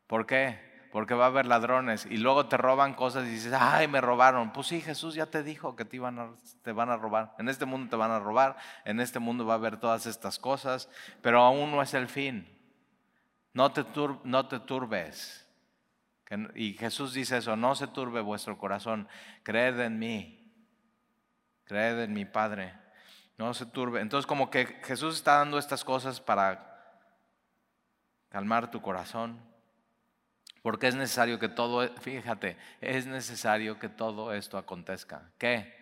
[0.07, 0.72] ¿Por qué?
[0.93, 4.53] Porque va a haber ladrones y luego te roban cosas y dices, ay, me robaron.
[4.53, 7.33] Pues sí, Jesús ya te dijo que te, iban te van a robar.
[7.39, 10.37] En este mundo te van a robar, en este mundo va a haber todas estas
[10.37, 10.87] cosas,
[11.23, 12.47] pero aún no es el fin.
[13.53, 13.83] No te,
[14.23, 15.49] no te turbes.
[16.53, 19.07] Y Jesús dice eso, no se turbe vuestro corazón,
[19.41, 20.53] creed en mí,
[21.63, 22.71] creed en mi Padre,
[23.39, 23.99] no se turbe.
[23.99, 26.69] Entonces como que Jesús está dando estas cosas para
[28.29, 29.52] calmar tu corazón,
[30.63, 35.29] porque es necesario que todo, fíjate, es necesario que todo esto acontezca.
[35.37, 35.75] ¿Qué?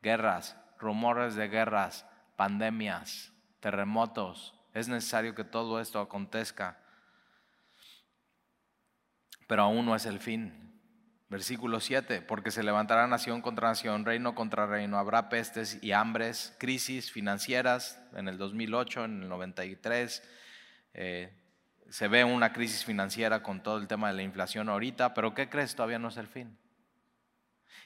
[0.00, 4.54] Guerras, rumores de guerras, pandemias, terremotos.
[4.74, 6.78] Es necesario que todo esto acontezca.
[9.48, 10.80] Pero aún no es el fin.
[11.28, 16.56] Versículo 7, porque se levantará nación contra nación, reino contra reino, habrá pestes y hambres,
[16.58, 20.22] crisis financieras en el 2008, en el 93,
[20.94, 21.37] eh,
[21.90, 25.48] se ve una crisis financiera con todo el tema de la inflación ahorita, pero ¿qué
[25.48, 25.74] crees?
[25.74, 26.58] Todavía no es el fin.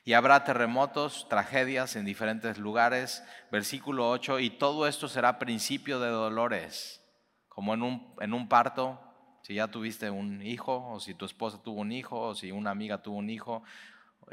[0.04, 3.22] Y habrá terremotos, tragedias en diferentes lugares.
[3.52, 7.00] Versículo 8, y todo esto será principio de dolores,
[7.48, 9.00] como en un, en un parto,
[9.42, 12.70] si ya tuviste un hijo, o si tu esposa tuvo un hijo, o si una
[12.70, 13.62] amiga tuvo un hijo,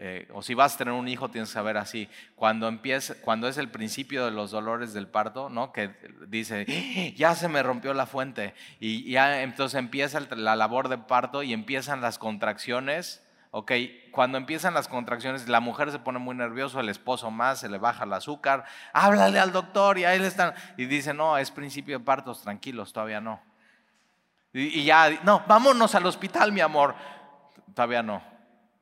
[0.01, 2.07] eh, o si vas a tener un hijo, tienes que saber así.
[2.35, 5.73] Cuando, empieza, cuando es el principio de los dolores del parto, ¿no?
[5.73, 5.93] que
[6.29, 7.13] dice, ¡Ah!
[7.17, 11.51] ya se me rompió la fuente, y ya entonces empieza la labor de parto y
[11.51, 13.25] empiezan las contracciones.
[13.51, 13.73] Ok,
[14.11, 17.77] cuando empiezan las contracciones, la mujer se pone muy nerviosa, el esposo más, se le
[17.77, 20.53] baja el azúcar, háblale al doctor y ahí le están.
[20.77, 23.41] Y dice, no, es principio de partos, tranquilos, todavía no.
[24.53, 26.95] y ya, no, vámonos al hospital, mi amor,
[27.73, 28.38] todavía no.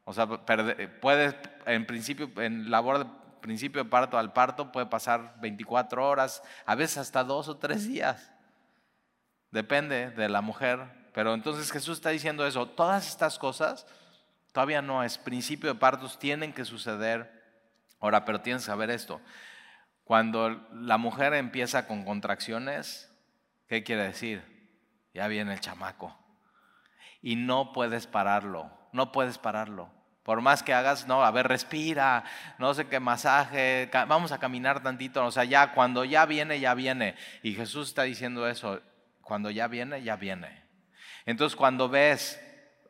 [0.10, 3.06] O sea, puede, en principio, en labor de
[3.42, 7.86] principio de parto al parto puede pasar 24 horas, a veces hasta dos o tres
[7.86, 8.32] días.
[9.52, 10.80] Depende de la mujer.
[11.14, 12.68] Pero entonces Jesús está diciendo eso.
[12.68, 13.86] Todas estas cosas
[14.54, 17.44] todavía no es principio de partos, tienen que suceder.
[18.00, 19.20] Ahora, pero tienes que saber esto.
[20.06, 23.14] Cuando la mujer empieza con contracciones,
[23.68, 24.42] ¿qué quiere decir?
[25.14, 26.18] Ya viene el chamaco.
[27.22, 29.97] Y no puedes pararlo, no puedes pararlo.
[30.28, 32.26] Por más que hagas, no, a ver, respira,
[32.58, 36.74] no sé qué masaje, vamos a caminar tantito, o sea, ya cuando ya viene, ya
[36.74, 37.16] viene.
[37.44, 38.82] Y Jesús está diciendo eso,
[39.22, 40.66] cuando ya viene, ya viene.
[41.26, 42.42] Entonces, cuando ves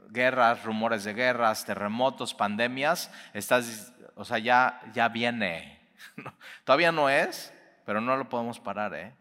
[0.09, 5.79] guerras, rumores de guerras, terremotos, pandemias, estás, o sea, ya, ya viene.
[6.63, 7.53] Todavía no es,
[7.85, 9.13] pero no lo podemos parar, ¿eh?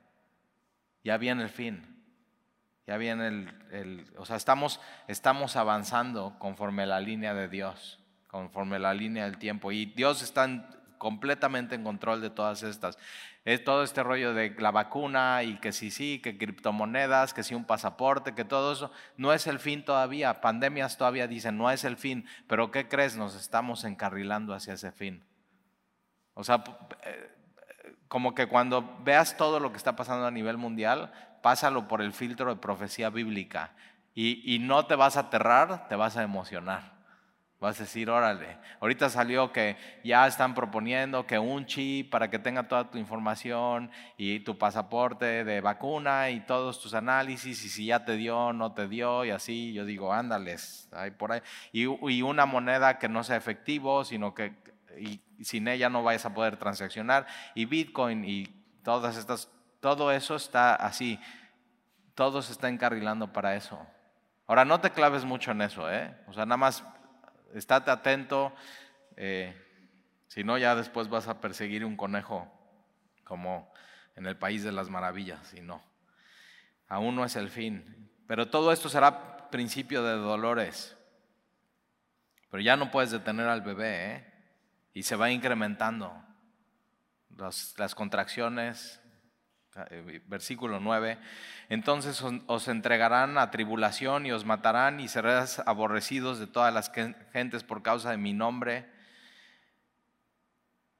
[1.04, 2.02] Ya viene el fin.
[2.86, 8.00] Ya viene el, el o sea, estamos, estamos avanzando conforme la línea de Dios
[8.36, 9.72] conforme la línea del tiempo.
[9.72, 10.68] Y Dios está
[10.98, 12.98] completamente en control de todas estas.
[13.46, 17.54] Es todo este rollo de la vacuna y que sí, sí, que criptomonedas, que sí
[17.54, 20.42] un pasaporte, que todo eso no es el fin todavía.
[20.42, 22.26] Pandemias todavía dicen, no es el fin.
[22.46, 23.16] Pero ¿qué crees?
[23.16, 25.24] Nos estamos encarrilando hacia ese fin.
[26.34, 26.62] O sea,
[27.04, 27.30] eh,
[28.08, 31.10] como que cuando veas todo lo que está pasando a nivel mundial,
[31.42, 33.72] pásalo por el filtro de profecía bíblica.
[34.14, 36.95] Y, y no te vas a aterrar, te vas a emocionar.
[37.58, 42.38] Vas a decir, órale, ahorita salió que ya están proponiendo que un chip para que
[42.38, 47.86] tenga toda tu información y tu pasaporte de vacuna y todos tus análisis y si
[47.86, 49.72] ya te dio, no te dio y así.
[49.72, 51.40] Yo digo, ándales, ahí por ahí.
[51.72, 54.54] Y, y una moneda que no sea efectivo, sino que
[54.98, 57.26] y sin ella no vayas a poder transaccionar.
[57.54, 58.46] Y Bitcoin y
[58.82, 61.20] todas estas, todo eso está así.
[62.14, 63.78] Todo se está encarrilando para eso.
[64.46, 66.14] Ahora no te claves mucho en eso, ¿eh?
[66.28, 66.84] O sea, nada más
[67.54, 68.54] estate atento,
[69.16, 69.54] eh,
[70.28, 72.50] si no ya después vas a perseguir un conejo
[73.24, 73.72] como
[74.14, 75.82] en el país de las maravillas, y no.
[76.88, 78.10] Aún no es el fin.
[78.26, 80.96] Pero todo esto será principio de dolores.
[82.50, 84.32] Pero ya no puedes detener al bebé, ¿eh?
[84.94, 86.22] Y se va incrementando.
[87.36, 89.00] las contracciones,
[90.26, 91.18] versículo 9,
[91.68, 96.92] entonces os entregarán a tribulación y os matarán y seréis aborrecidos de todas las
[97.32, 98.86] gentes por causa de mi nombre.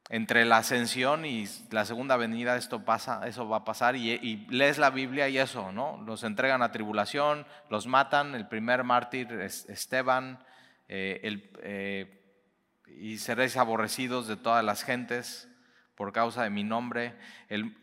[0.09, 4.79] Entre la ascensión y la segunda venida esto pasa, eso va a pasar y, lees
[4.79, 6.01] la Biblia y eso, ¿no?
[6.07, 10.39] Los entregan a tribulación, los matan, el primer mártir es Esteban,
[10.89, 12.17] eh, eh,
[12.87, 15.49] y seréis aborrecidos de todas las gentes
[15.97, 17.15] por causa de mi nombre.
[17.49, 17.75] El,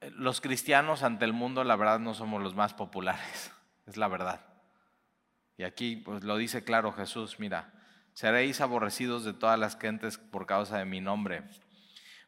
[0.00, 3.52] los cristianos ante el mundo, la verdad, no somos los más populares,
[3.86, 4.40] es la verdad.
[5.56, 7.72] Y aquí pues, lo dice claro Jesús, mira,
[8.14, 11.42] seréis aborrecidos de todas las gentes por causa de mi nombre.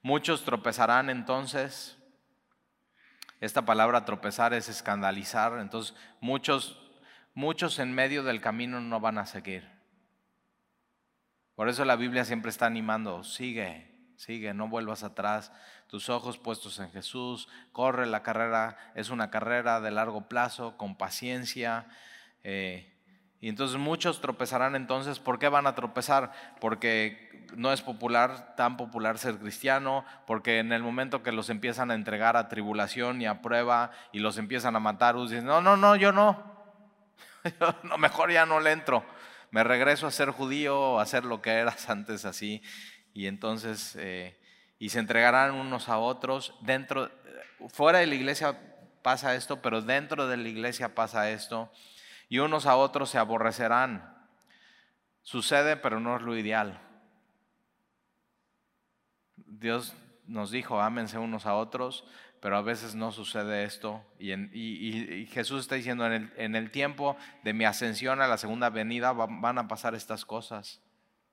[0.03, 1.99] Muchos tropezarán entonces.
[3.41, 6.79] Esta palabra tropezar es escandalizar, entonces muchos,
[7.35, 9.69] muchos en medio del camino no van a seguir.
[11.57, 13.92] Por eso la Biblia siempre está animando, sigue,
[14.23, 15.51] sigue, no vuelvas atrás,
[15.89, 20.97] tus ojos puestos en Jesús, corre la carrera, es una carrera de largo plazo, con
[20.97, 21.87] paciencia.
[22.45, 22.89] Eh,
[23.41, 26.31] y entonces muchos tropezarán entonces, ¿por qué van a tropezar?
[26.61, 31.91] Porque no es popular, tan popular ser cristiano, porque en el momento que los empiezan
[31.91, 35.77] a entregar a tribulación y a prueba y los empiezan a matar, dicen, no, no,
[35.77, 36.41] no, yo no,
[37.83, 39.05] no, mejor ya no le entro,
[39.51, 42.63] me regreso a ser judío, a hacer lo que eras antes así
[43.15, 44.39] y entonces, eh,
[44.79, 46.55] y se entregarán unos a otros.
[46.61, 47.11] Dentro,
[47.69, 48.59] fuera de la iglesia
[49.03, 51.71] pasa esto, pero dentro de la iglesia pasa esto.
[52.29, 54.17] Y unos a otros se aborrecerán.
[55.23, 56.81] Sucede, pero no es lo ideal.
[59.37, 59.95] Dios
[60.27, 62.05] nos dijo, ámense unos a otros,
[62.41, 64.05] pero a veces no sucede esto.
[64.19, 68.71] Y, Jesús está diciendo, en el, en el, tiempo de mi ascensión a la segunda
[68.71, 70.81] venida van a pasar estas cosas.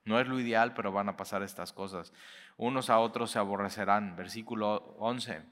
[0.06, 2.14] No es lo ideal, pero van a pasar estas cosas.
[2.58, 4.16] Unos a otros se aborrecerán.
[4.16, 5.44] Versículo 11.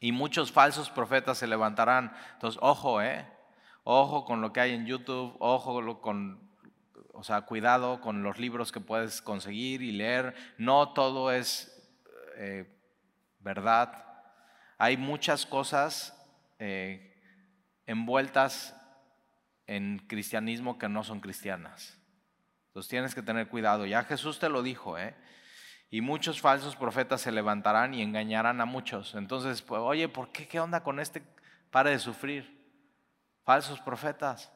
[0.00, 2.12] Y muchos falsos profetas se levantarán.
[2.34, 3.26] Entonces, ojo, ¿eh?
[3.84, 6.50] Ojo con lo que hay en YouTube, ojo con,
[7.12, 10.34] o sea, cuidado con los libros que puedes conseguir y leer.
[10.58, 11.92] No todo es
[12.36, 12.66] eh,
[13.40, 14.04] verdad.
[14.78, 16.16] Hay muchas cosas
[16.58, 17.14] eh,
[17.86, 18.74] envueltas
[19.66, 21.99] en cristianismo que no son cristianas.
[22.70, 23.84] Entonces tienes que tener cuidado.
[23.84, 25.16] Ya Jesús te lo dijo, ¿eh?
[25.90, 29.16] Y muchos falsos profetas se levantarán y engañarán a muchos.
[29.16, 30.46] Entonces, pues, oye, ¿por qué?
[30.46, 31.24] ¿Qué onda con este?
[31.72, 32.64] Pare de sufrir.
[33.42, 34.52] Falsos profetas.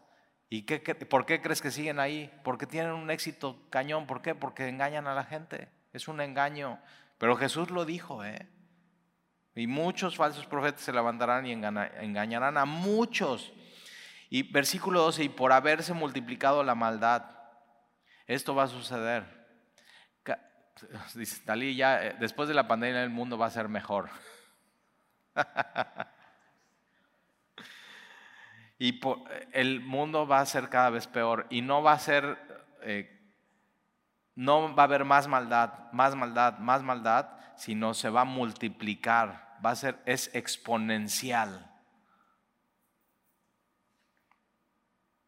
[0.49, 2.33] ¿Y qué, por qué crees que siguen ahí?
[2.45, 4.07] Porque tienen un éxito cañón.
[4.07, 4.37] ¿Por qué?
[4.37, 5.69] Porque engañan a la gente.
[5.93, 6.79] Es un engaño.
[7.19, 8.49] Pero Jesús lo dijo, ¿eh?
[9.57, 13.53] Y muchos falsos profetas se levantarán y engañarán a muchos.
[14.31, 17.25] Y versículo 12, y por haberse multiplicado la maldad,
[18.27, 19.45] esto va a suceder.
[21.45, 24.11] Talí, ya eh, después de la pandemia el mundo va a ser mejor.
[28.79, 29.01] y
[29.53, 32.39] el mundo va a ser cada vez peor y no va a ser,
[32.83, 33.11] eh,
[34.35, 39.59] no va a haber más maldad, más maldad, más maldad, sino se va a multiplicar,
[39.65, 41.71] va a ser, es exponencial.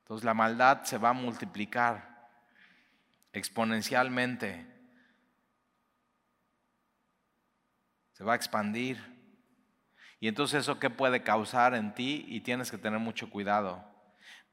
[0.00, 2.15] Entonces la maldad se va a multiplicar
[3.36, 4.66] exponencialmente.
[8.12, 8.98] Se va a expandir.
[10.20, 13.84] Y entonces eso qué puede causar en ti y tienes que tener mucho cuidado.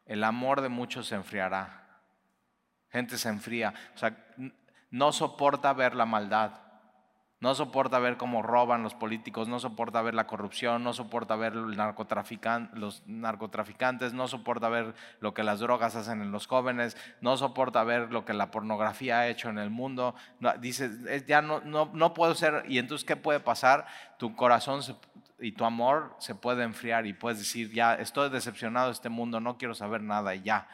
[0.06, 2.02] El amor de muchos se enfriará.
[2.90, 3.74] Gente se enfría.
[3.96, 4.18] O sea,
[4.92, 6.63] no soporta ver la maldad.
[7.44, 11.58] No soporta ver cómo roban los políticos, no soporta ver la corrupción, no soporta ver
[11.58, 11.76] los
[13.06, 18.14] narcotraficantes, no soporta ver lo que las drogas hacen en los jóvenes, no soporta ver
[18.14, 20.16] lo que la pornografía ha hecho en el mundo.
[20.62, 20.90] dice,
[21.28, 23.88] ya no, no, no puedo ser, y entonces ¿qué puede pasar?
[24.18, 24.80] Tu corazón
[25.38, 29.42] y tu amor se puede enfriar y puedes decir, ya estoy decepcionado de este mundo,
[29.42, 30.66] no quiero saber nada y ya.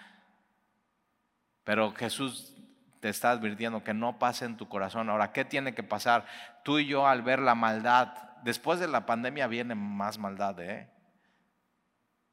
[1.64, 2.59] Pero Jesús
[3.00, 5.10] te está advirtiendo que no pase en tu corazón.
[5.10, 6.26] Ahora, ¿qué tiene que pasar?
[6.64, 10.90] Tú y yo al ver la maldad, después de la pandemia viene más maldad, ¿eh?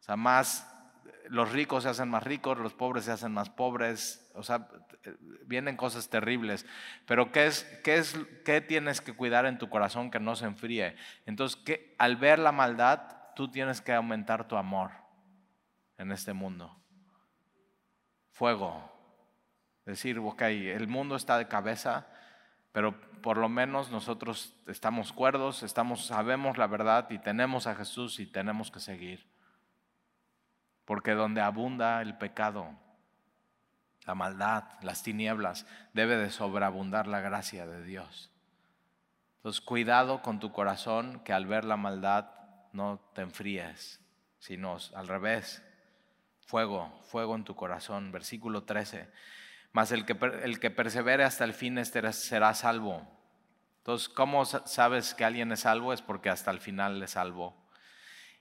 [0.01, 0.73] O sea, más,
[1.29, 4.69] los ricos se hacen más ricos, los pobres se hacen más pobres, o sea,
[5.45, 6.67] vienen cosas terribles.
[7.07, 10.47] Pero ¿qué es, qué es, qué tienes que cuidar en tu corazón que no se
[10.47, 10.97] enfríe?
[11.27, 13.03] Entonces, que al ver la maldad,
[13.35, 14.91] tú tienes que aumentar tu amor
[15.99, 16.77] en este mundo.
[18.33, 18.96] Fuego,
[19.87, 22.07] Decir, ok, el mundo está de cabeza,
[22.73, 28.19] pero por lo menos nosotros estamos cuerdos, estamos, sabemos la verdad y tenemos a Jesús
[28.19, 29.27] y tenemos que seguir.
[30.85, 32.71] Porque donde abunda el pecado,
[34.05, 38.31] la maldad, las tinieblas, debe de sobreabundar la gracia de Dios.
[39.39, 42.29] Entonces, cuidado con tu corazón que al ver la maldad
[42.73, 44.01] no te enfríes,
[44.39, 45.63] sino al revés.
[46.47, 48.13] Fuego, fuego en tu corazón.
[48.13, 49.09] Versículo 13.
[49.77, 53.07] Mas el que, el que persevere hasta el fin este será salvo.
[53.81, 55.93] Entonces, ¿cómo sabes que alguien es salvo?
[55.93, 57.55] Es porque hasta el final le salvo.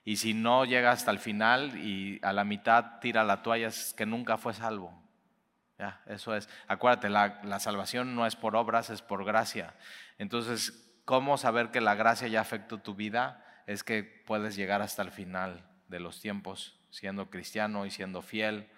[0.02, 3.92] Y si no llega hasta el final y a la mitad tira la toalla, es
[3.92, 4.98] que nunca fue salvo.
[5.78, 6.48] Ya, eso es.
[6.68, 9.74] Acuérdate, la, la salvación no es por obras, es por gracia.
[10.16, 13.44] Entonces, ¿cómo saber que la gracia ya afectó tu vida?
[13.66, 18.70] Es que puedes llegar hasta el final de los tiempos siendo cristiano y siendo fiel.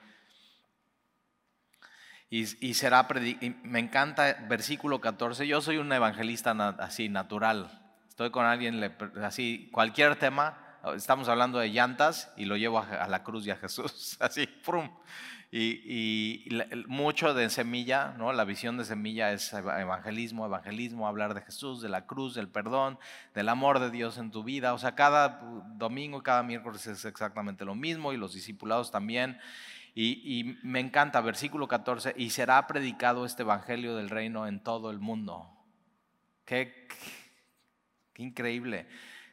[2.30, 3.08] Y, y será,
[3.62, 7.70] me encanta versículo 14, yo soy un evangelista así, natural.
[8.08, 10.58] Estoy con alguien, así, cualquier tema,
[10.96, 14.90] estamos hablando de llantas y lo llevo a, la cruz y a Jesús, así, ¡prum!
[15.50, 16.46] Y,
[16.88, 18.32] mucho de semilla, ¿no?
[18.34, 22.98] La visión de semilla es evangelismo, evangelismo, hablar de Jesús, de la cruz, del perdón,
[23.34, 24.74] del amor de Dios en tu vida.
[24.74, 25.40] O sea, cada
[25.76, 29.38] domingo y cada miércoles es exactamente lo mismo y los discipulados también.
[29.94, 34.98] Y, me encanta, versículo 14, y será predicado este evangelio del reino en todo el
[34.98, 35.50] mundo.
[36.44, 36.86] qué
[38.16, 38.86] increíble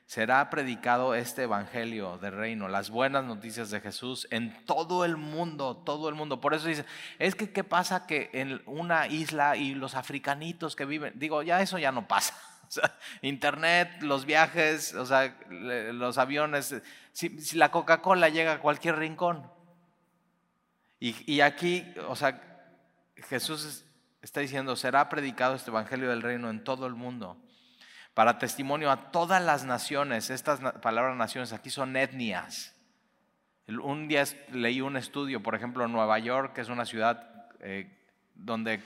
[0.05, 5.77] será predicado este evangelio del reino, las buenas noticias de Jesús en todo el mundo,
[5.77, 6.39] todo el mundo.
[6.39, 6.85] Por eso dice,
[7.17, 11.61] es que qué pasa que en una isla y los africanitos que viven, digo, ya
[11.61, 12.35] eso ya no pasa.
[13.21, 16.75] internet, los viajes, o sea, los aviones,
[17.11, 19.49] si, la Coca-Cola llega a cualquier rincón.
[20.99, 22.41] Y, y aquí, o sea,
[23.15, 23.85] Jesús
[24.21, 27.41] está diciendo, será predicado este evangelio del reino en todo el mundo
[28.15, 30.31] para testimonio a todas las naciones.
[30.31, 32.73] Estas palabras naciones aquí son etnias.
[33.67, 37.27] Un día leí un estudio, por ejemplo, en Nueva York, que es una ciudad
[37.59, 37.91] eh,
[38.33, 38.81] donde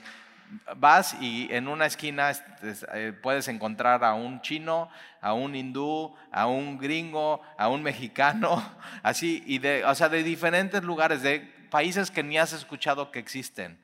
[0.76, 6.46] vas y en una esquina eh, puedes encontrar a un chino, a un hindú, a
[6.46, 8.60] un gringo, a un mexicano,
[9.04, 13.20] así, y de, o sea, de diferentes lugares, de países que ni has escuchado que
[13.20, 13.78] existen.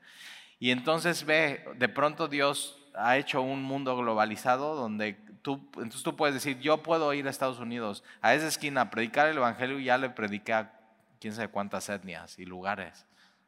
[0.59, 5.17] Y entonces ve, de pronto Dios ha hecho un mundo globalizado donde
[5.55, 9.29] entonces tú puedes decir, yo puedo ir a Estados Unidos, a esa esquina, a predicar
[9.29, 10.73] el Evangelio y ya le prediqué a
[11.21, 13.07] quién sabe cuántas etnias y lugares.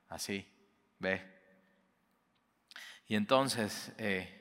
[0.09, 0.47] Así,
[0.99, 1.23] ve.
[3.07, 4.39] Y entonces eh,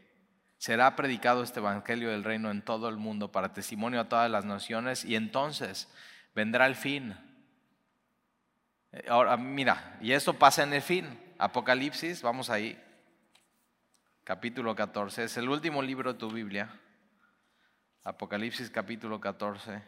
[0.57, 4.45] será predicado este Evangelio del reino en todo el mundo para testimonio a todas las
[4.45, 5.89] naciones y entonces
[6.35, 7.15] vendrá el fin.
[8.91, 11.19] Eh, ahora, mira, y esto pasa en el fin.
[11.39, 12.81] Apocalipsis, vamos ahí,
[14.23, 16.69] capítulo 14, es el último libro de tu Biblia.
[18.07, 19.83] Apocalipsis capítulo 14.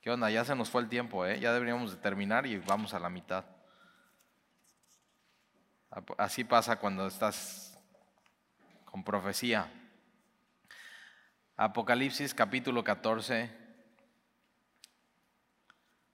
[0.00, 0.30] ¿Qué onda?
[0.30, 1.40] Ya se nos fue el tiempo, ¿eh?
[1.40, 3.44] Ya deberíamos de terminar y vamos a la mitad.
[6.16, 7.76] Así pasa cuando estás
[8.84, 9.68] con profecía.
[11.56, 13.50] Apocalipsis capítulo 14.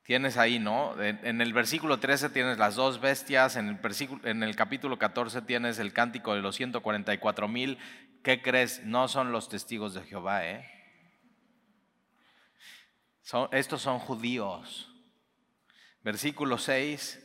[0.04, 0.98] Tienes ahí, ¿no?
[1.02, 3.78] En el versículo 13 tienes las dos bestias, en el,
[4.24, 7.78] en el capítulo 14 tienes el cántico de los 144 mil
[8.22, 8.84] ¿qué crees?
[8.84, 10.70] No son los testigos de Jehová, ¿eh?
[13.22, 14.90] Son, estos son judíos.
[16.02, 17.24] Versículo 6.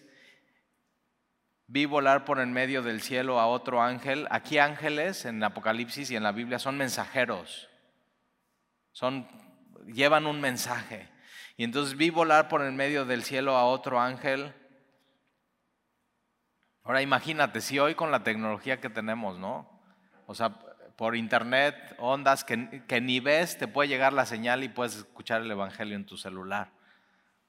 [1.67, 4.27] Vi volar por en medio del cielo a otro ángel.
[4.29, 7.69] Aquí ángeles en Apocalipsis y en la Biblia son mensajeros.
[8.91, 9.27] Son,
[9.87, 11.09] llevan un mensaje.
[11.55, 14.53] Y entonces vi volar por en medio del cielo a otro ángel.
[16.83, 19.69] Ahora imagínate, si hoy con la tecnología que tenemos, ¿no?
[20.25, 20.59] O sea,
[20.95, 25.51] por internet, ondas que, ni ves, te puede llegar la señal y puedes escuchar el
[25.51, 26.69] Evangelio en tu celular.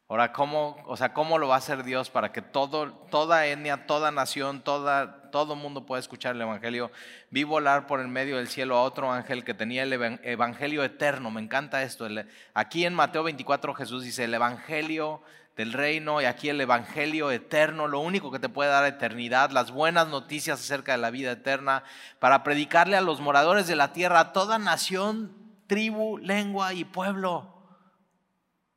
[0.09, 3.87] Ahora, ¿cómo, o sea, ¿cómo lo va a hacer Dios para que todo, toda etnia,
[3.87, 6.91] toda nación, toda, todo mundo pueda escuchar el Evangelio?
[7.31, 11.31] Vi volar por el medio del cielo a otro ángel que tenía el Evangelio eterno.
[11.31, 12.07] Me encanta esto.
[12.53, 15.23] Aquí en Mateo 24 Jesús dice, el Evangelio
[15.57, 19.71] del reino y aquí el Evangelio eterno, lo único que te puede dar eternidad, las
[19.71, 21.85] buenas noticias acerca de la vida eterna,
[22.19, 25.33] para predicarle a los moradores de la tierra, a toda nación,
[25.67, 27.53] tribu, lengua y pueblo.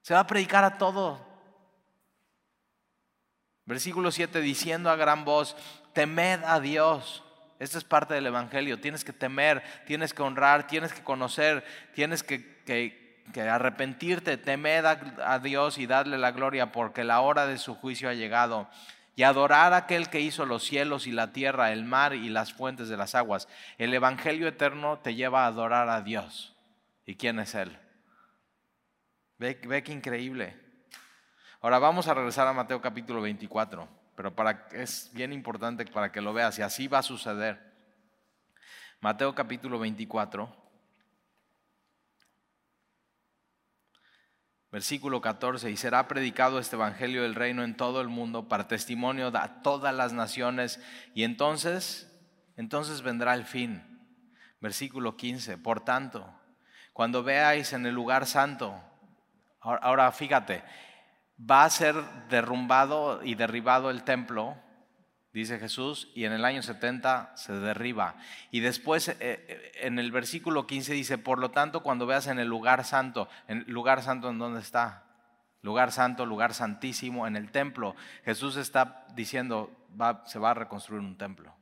[0.01, 1.25] Se va a predicar a todo.
[3.65, 5.57] Versículo 7, diciendo a gran voz,
[5.93, 7.23] temed a Dios.
[7.59, 8.79] Esta es parte del Evangelio.
[8.79, 14.85] Tienes que temer, tienes que honrar, tienes que conocer, tienes que, que que arrepentirte, temed
[14.85, 18.67] a, Dios y darle la gloria porque la hora de su juicio ha llegado.
[19.15, 22.53] y adorar a aquel que hizo los cielos y la tierra, el mar y las
[22.53, 23.47] fuentes de las aguas.
[23.79, 26.55] El Evangelio eterno te lleva a adorar a Dios.
[27.03, 27.75] ¿Y quién es Él?
[29.39, 30.55] Ve, ve qué increíble.
[31.61, 36.21] Ahora vamos a regresar a Mateo capítulo 24, pero para, es bien importante para que
[36.21, 37.59] lo veas y así va a suceder.
[38.99, 40.66] Mateo capítulo 24.
[44.77, 49.31] Versículo 14, y será predicado este Evangelio del Reino en todo el mundo para testimonio
[49.33, 50.79] a todas las naciones,
[51.15, 52.15] y entonces,
[52.57, 53.81] entonces vendrá el fin.
[54.61, 56.31] Versículo 15, por tanto,
[56.93, 58.79] cuando veáis en el lugar santo,
[59.61, 60.63] ahora fíjate,
[61.39, 61.95] va a ser
[62.29, 64.57] derrumbado y derribado el templo,
[65.37, 68.15] dice Jesús, y en el año 70 se derriba.
[68.51, 72.39] Y después eh, eh, en el versículo 15 dice, por lo tanto, cuando veas en
[72.39, 75.03] el lugar santo, en lugar santo en donde está,
[75.61, 81.01] lugar santo, lugar santísimo, en el templo, Jesús está diciendo, va, se va a reconstruir
[81.01, 81.53] un templo.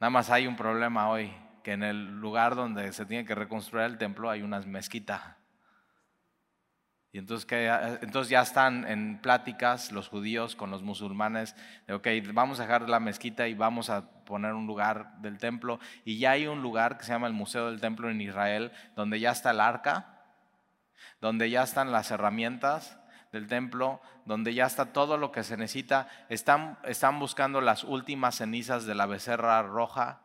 [0.00, 1.32] Nada más hay un problema hoy,
[1.62, 5.36] que en el lugar donde se tiene que reconstruir el templo hay una mezquita.
[7.14, 7.66] Y entonces, que,
[8.00, 11.54] entonces ya están en pláticas los judíos con los musulmanes
[11.86, 15.78] de, ok, vamos a dejar la mezquita y vamos a poner un lugar del templo.
[16.06, 19.20] Y ya hay un lugar que se llama el Museo del Templo en Israel, donde
[19.20, 20.22] ya está el arca,
[21.20, 22.98] donde ya están las herramientas
[23.30, 26.08] del templo, donde ya está todo lo que se necesita.
[26.30, 30.22] Están, están buscando las últimas cenizas de la becerra roja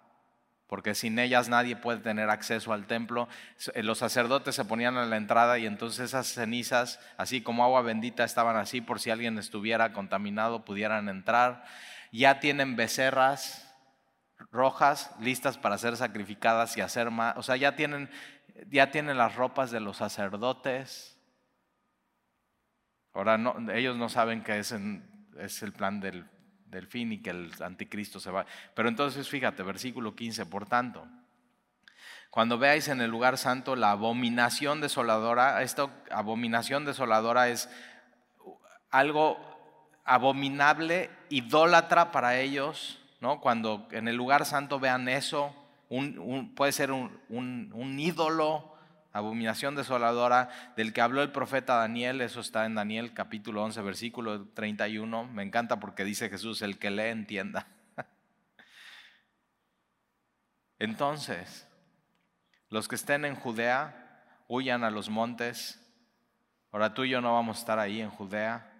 [0.67, 3.27] porque sin ellas nadie puede tener acceso al templo.
[3.73, 7.81] Eh, los sacerdotes se ponían a la entrada y entonces esas cenizas, así como agua
[7.81, 11.63] bendita, estaban así por si alguien estuviera contaminado, pudieran entrar.
[12.11, 13.63] Ya tienen becerras
[14.51, 17.37] rojas listas para ser sacrificadas y hacer más.
[17.37, 18.09] O sea, ya tienen,
[18.69, 21.17] ya tienen las ropas de los sacerdotes.
[23.13, 23.39] Ahora
[23.73, 26.25] ellos no saben que es el plan del
[26.69, 28.45] del fin y que el anticristo se va.
[28.73, 31.07] Pero entonces fíjate, versículo 15, por tanto,
[32.29, 37.69] cuando veáis en el lugar santo la abominación desoladora, esta abominación desoladora es
[38.91, 39.37] algo
[40.05, 43.41] abominable, idólatra para ellos, ¿no?
[43.41, 45.53] Cuando en el lugar santo vean eso,
[46.55, 48.76] puede ser un, un ídolo,
[49.17, 54.47] abominación desoladora del que habló el profeta Daniel, eso está en Daniel capítulo 11, versículo
[54.49, 57.67] 31, me encanta porque dice Jesús, el que lee entienda.
[60.79, 61.67] Entonces,
[62.69, 65.83] los que estén en Judea, huyan a los montes.
[66.71, 68.71] Ahora tú y yo no vamos a estar ahí en Judea.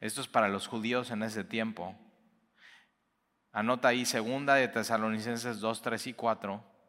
[0.00, 1.94] Esto es para los judíos en ese tiempo.
[3.52, 6.79] Anota ahí segunda de Tesalonicenses 2, 3 y 4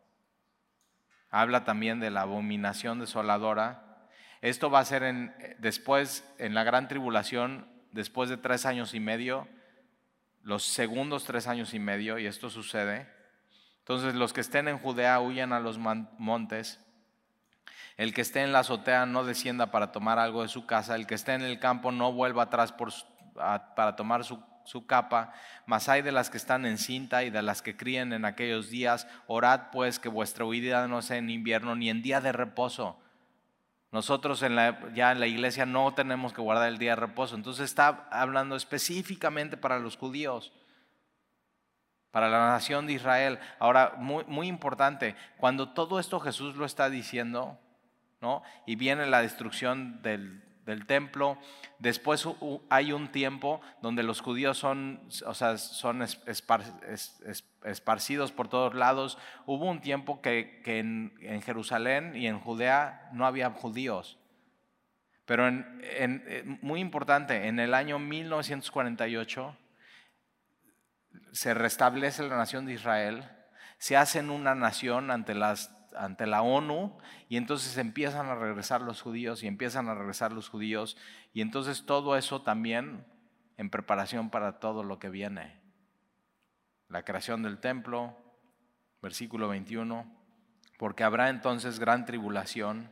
[1.31, 4.07] habla también de la abominación desoladora.
[4.41, 9.47] Esto va a ser después, en la gran tribulación, después de tres años y medio,
[10.43, 13.07] los segundos tres años y medio, y esto sucede.
[13.79, 16.79] Entonces los que estén en Judea huyan a los montes.
[17.97, 20.95] El que esté en la azotea no descienda para tomar algo de su casa.
[20.95, 22.73] El que esté en el campo no vuelva atrás
[23.75, 25.33] para tomar su su capa,
[25.65, 28.69] mas hay de las que están en cinta y de las que críen en aquellos
[28.69, 29.07] días.
[29.27, 32.99] Orad pues que vuestra huida no sea en invierno ni en día de reposo.
[33.91, 37.35] Nosotros en la, ya en la iglesia no tenemos que guardar el día de reposo.
[37.35, 40.53] Entonces está hablando específicamente para los judíos,
[42.11, 43.39] para la nación de Israel.
[43.59, 47.59] Ahora, muy, muy importante, cuando todo esto Jesús lo está diciendo,
[48.21, 48.43] ¿no?
[48.65, 51.37] Y viene la destrucción del, del templo.
[51.79, 52.27] Después
[52.69, 56.03] hay un tiempo donde los judíos son, o sea, son
[57.63, 59.17] esparcidos por todos lados.
[59.45, 64.17] Hubo un tiempo que, en, Jerusalén y en Judea no había judíos.
[65.25, 69.57] Pero en, muy importante, en el año 1948
[71.31, 73.23] se restablece la nación de Israel,
[73.77, 76.97] se hacen una nación ante las ante la ONU
[77.29, 80.97] y entonces empiezan a regresar los judíos y empiezan a regresar los judíos
[81.33, 83.05] y entonces todo eso también
[83.57, 85.59] en preparación para todo lo que viene.
[86.87, 88.17] La creación del templo,
[89.01, 90.11] versículo 21,
[90.77, 92.91] porque habrá entonces gran tribulación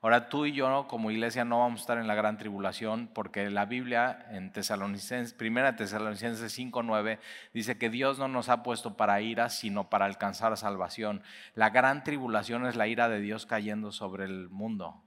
[0.00, 3.50] Ahora tú y yo como iglesia no vamos a estar en la gran tribulación porque
[3.50, 7.18] la Biblia en Tesalonicenses, primera Tesalonicenses 5:9
[7.52, 11.22] dice que Dios no nos ha puesto para ira, sino para alcanzar salvación.
[11.54, 15.02] La gran tribulación es la ira de Dios cayendo sobre el mundo.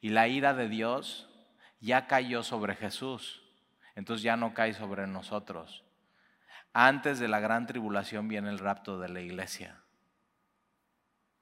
[0.00, 1.28] Y la ira de Dios
[1.80, 3.42] ya cayó sobre Jesús.
[3.96, 5.84] Entonces ya no cae sobre nosotros.
[6.72, 9.82] Antes de la gran tribulación viene el rapto de la iglesia.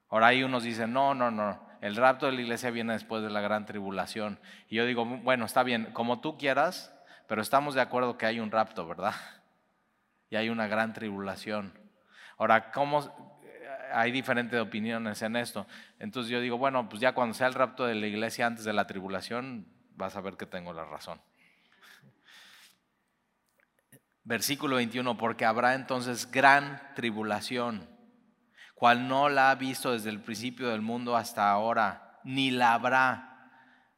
[0.09, 3.29] Ahora hay unos dicen, no, no, no, el rapto de la iglesia viene después de
[3.29, 4.39] la gran tribulación.
[4.69, 6.93] Y yo digo, bueno, está bien, como tú quieras,
[7.27, 9.13] pero estamos de acuerdo que hay un rapto, ¿verdad?
[10.29, 11.73] Y hay una gran tribulación.
[12.37, 13.39] Ahora, ¿cómo?
[13.93, 15.65] Hay diferentes opiniones en esto.
[15.99, 18.73] Entonces yo digo, bueno, pues ya cuando sea el rapto de la iglesia antes de
[18.73, 21.19] la tribulación, vas a ver que tengo la razón.
[24.23, 27.87] Versículo 21, porque habrá entonces gran tribulación,
[28.77, 33.49] cual no la ha visto desde el principio del mundo hasta ahora, ni la habrá.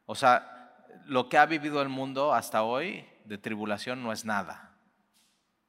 [0.06, 0.74] O sea,
[1.04, 4.70] lo que ha vivido el mundo hasta hoy de tribulación no es nada.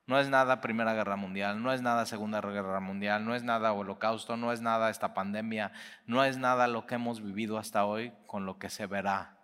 [0.07, 3.73] No es nada Primera Guerra Mundial, no es nada Segunda Guerra Mundial, no es nada
[3.73, 5.73] Holocausto, no es nada esta pandemia,
[6.05, 9.37] no es nada lo que hemos vivido hasta hoy con lo que se verá.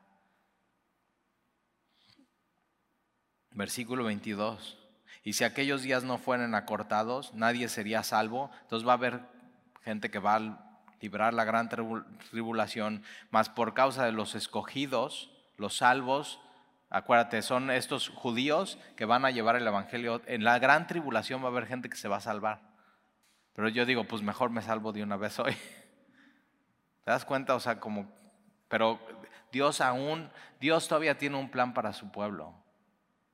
[3.52, 4.78] Versículo 22.
[5.24, 8.50] Y si aquellos días no fueran acortados, nadie sería salvo.
[8.62, 9.37] Entonces va a haber
[9.88, 15.78] gente que va a librar la gran tribulación, mas por causa de los escogidos, los
[15.78, 16.42] salvos,
[16.90, 20.22] Acuérdate, son estos judíos que van a llevar el Evangelio.
[20.26, 22.62] En la gran tribulación va a haber gente que se va a salvar.
[23.54, 25.52] Pero yo digo, pues mejor me salvo de una vez hoy.
[27.04, 27.56] ¿Te das cuenta?
[27.56, 28.10] O sea, como,
[28.70, 29.02] pero
[29.52, 30.32] Dios aún,
[30.62, 32.56] Dios todavía tiene un plan para su pueblo,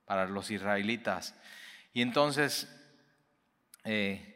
[0.04, 1.38] para los israelitas.
[1.92, 2.68] Y entonces,
[3.84, 4.33] eh,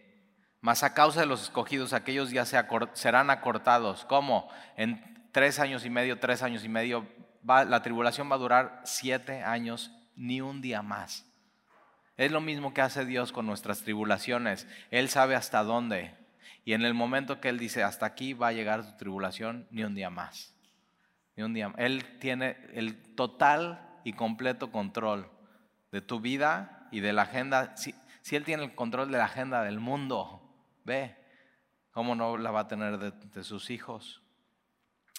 [0.69, 2.63] más a causa de los escogidos, aquellos días se
[2.93, 4.05] serán acortados.
[4.05, 4.51] ¿Cómo?
[4.77, 5.03] En
[5.33, 7.07] tres años y medio, tres años y medio
[7.43, 11.25] la tribulación va a durar siete años, ni un día más.
[12.19, 14.67] Es lo mismo que hace Dios con nuestras tribulaciones.
[14.91, 16.15] Él sabe hasta dónde.
[16.67, 19.85] Y en el momento que Él dice, hasta aquí va a llegar tu tribulación, ni
[19.85, 20.55] un día más.
[21.35, 25.31] Ni un día Él tiene el total y completo control
[25.93, 27.75] de tu vida y de la agenda.
[27.75, 27.95] Si,
[28.37, 30.38] Él tiene el control de la agenda del mundo,
[30.89, 31.17] ve,
[31.93, 34.23] ¿cómo no la va a tener de sus hijos?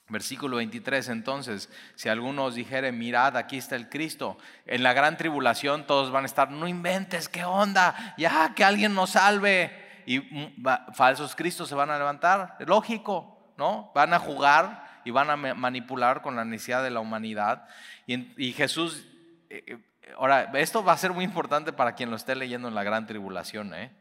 [0.09, 5.17] Versículo 23, entonces, si alguno os dijere, mirad, aquí está el Cristo, en la gran
[5.17, 8.15] tribulación todos van a estar, no inventes, ¿qué onda?
[8.17, 9.88] Ya, que alguien nos salve.
[10.07, 13.91] Y mm, falsos cristos se van a levantar, lógico, ¿no?
[13.93, 17.67] Van a jugar y van a manipular con la necesidad de la humanidad.
[18.07, 19.05] Y, Jesús,
[19.51, 19.78] eh, eh,
[20.17, 23.05] ahora, esto va a ser muy importante para quien lo esté leyendo en la gran
[23.05, 23.91] tribulación, ¿eh?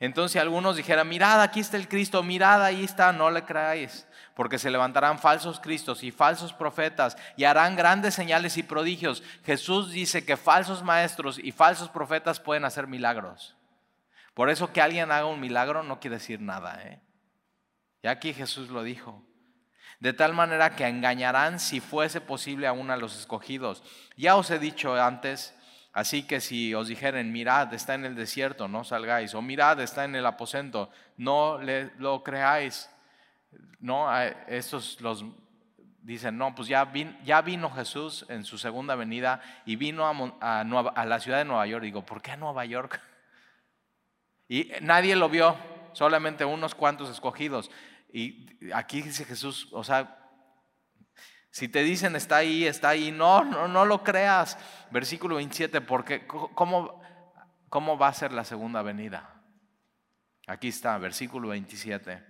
[0.00, 4.58] Entonces algunos dijeran, mirad, aquí está el Cristo, mirad, ahí está, no le creáis, porque
[4.58, 9.24] se levantarán falsos Cristos y falsos profetas y harán grandes señales y prodigios.
[9.44, 13.56] Jesús dice que falsos maestros y falsos profetas pueden hacer milagros.
[14.34, 16.80] Por eso que alguien haga un milagro no quiere decir nada.
[16.84, 17.00] ¿eh?
[18.02, 19.24] Y aquí Jesús lo dijo.
[19.98, 23.82] De tal manera que engañarán si fuese posible aún a los escogidos.
[24.16, 25.57] Ya os he dicho antes
[25.92, 30.04] Así que si os dijeren, mirad, está en el desierto, no salgáis, o mirad, está
[30.04, 31.58] en el aposento, no
[31.98, 32.90] lo creáis.
[33.80, 34.08] No,
[34.46, 35.24] estos los
[36.02, 36.90] dicen, no, pues ya,
[37.24, 41.66] ya vino Jesús en su segunda venida y vino a, a, la ciudad de Nueva
[41.66, 41.84] York.
[41.84, 43.00] Digo, ¿por qué a Nueva York?
[44.50, 45.58] Y nadie lo vio,
[45.92, 47.70] solamente unos cuantos escogidos.
[48.10, 50.17] Y aquí dice Jesús, o sea,
[51.50, 54.58] si te dicen está ahí, está ahí, no, no, no lo creas.
[54.90, 57.00] Versículo 27, porque ¿cómo,
[57.68, 59.42] ¿cómo va a ser la segunda venida?
[60.46, 62.24] Aquí está, versículo 27.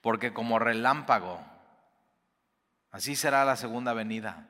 [0.00, 1.44] Porque como relámpago,
[2.90, 4.48] así será la segunda venida,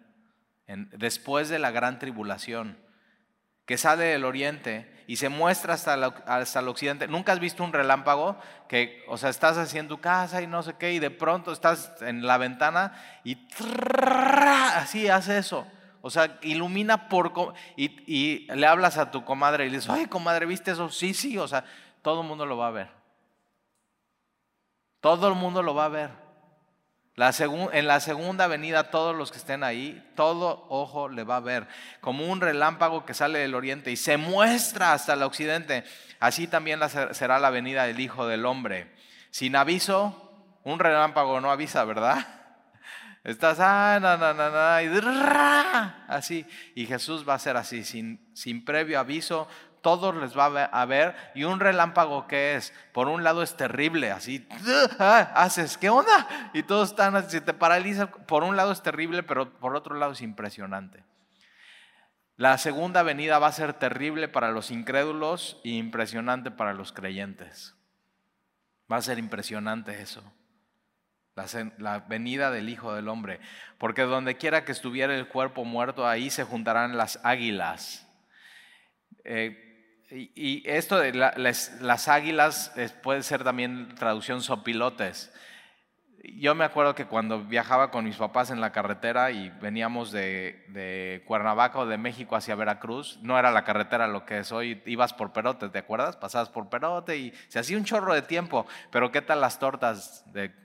[0.66, 2.78] después de la gran tribulación
[3.66, 5.94] que sale del oriente y se muestra hasta
[6.26, 7.08] hasta el occidente.
[7.08, 8.36] ¿Nunca has visto un relámpago
[8.68, 12.26] que, o sea, estás haciendo casa y no sé qué, y de pronto estás en
[12.26, 12.92] la ventana
[13.24, 13.38] y
[14.76, 15.66] así hace eso?
[16.00, 17.32] O sea, ilumina por...
[17.76, 20.90] Y, y le hablas a tu comadre y le dices, ay, comadre, ¿viste eso?
[20.90, 21.64] Sí, sí, o sea,
[22.02, 22.88] todo el mundo lo va a ver.
[25.00, 26.23] Todo el mundo lo va a ver
[27.16, 31.68] en la segunda venida, todos los que estén ahí, todo ojo le va a ver,
[32.00, 35.84] como un relámpago que sale del oriente y se muestra hasta el occidente.
[36.18, 36.80] Así también
[37.12, 38.92] será la venida del Hijo del Hombre.
[39.30, 40.24] Sin aviso,
[40.64, 42.26] un relámpago no avisa, ¿verdad?
[43.24, 44.88] Estás, ah, na, na, na, y
[46.08, 46.44] así.
[46.74, 49.48] Y Jesús va a ser así, sin, sin previo aviso,
[49.84, 51.14] todos les va a ver.
[51.36, 54.48] Y un relámpago que es, por un lado es terrible, así,
[54.98, 56.50] ah, haces, ¿qué onda?
[56.54, 58.08] Y todos están así, te paralizan.
[58.26, 61.04] Por un lado es terrible, pero por otro lado es impresionante.
[62.36, 67.76] La segunda venida va a ser terrible para los incrédulos e impresionante para los creyentes.
[68.90, 70.24] Va a ser impresionante eso.
[71.78, 73.38] La, venida del Hijo del Hombre.
[73.78, 78.08] Porque donde quiera que estuviera el cuerpo muerto, ahí se juntarán las águilas.
[79.24, 79.63] Eh,
[80.16, 85.32] Y, esto de las, águilas puede ser también traducción sopilotes.
[86.36, 90.64] Yo me acuerdo que cuando viajaba con mis papás en la carretera y veníamos de,
[90.68, 94.80] de, Cuernavaca o de México hacia Veracruz, no era la carretera lo que es hoy,
[94.86, 96.16] ibas por Perote, ¿te acuerdas?
[96.16, 100.24] Pasabas por Perote y se hacía un chorro de tiempo, pero ¿qué tal las tortas
[100.32, 100.63] de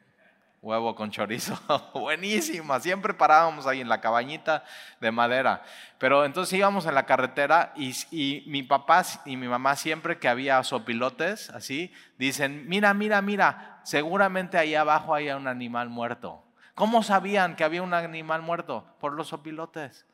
[0.61, 1.57] huevo con chorizo,
[1.93, 2.79] buenísima.
[2.79, 4.63] Siempre parábamos ahí en la cabañita
[4.99, 5.63] de madera.
[5.97, 10.63] Pero entonces íbamos en la carretera y, mi papá y mi mamá siempre que había
[10.63, 16.43] sopilotes, así, dicen, mira, mira, mira, seguramente ahí abajo hay un animal muerto.
[16.75, 18.85] ¿Cómo sabían que había un animal muerto?
[18.99, 20.05] Por los sopilotes.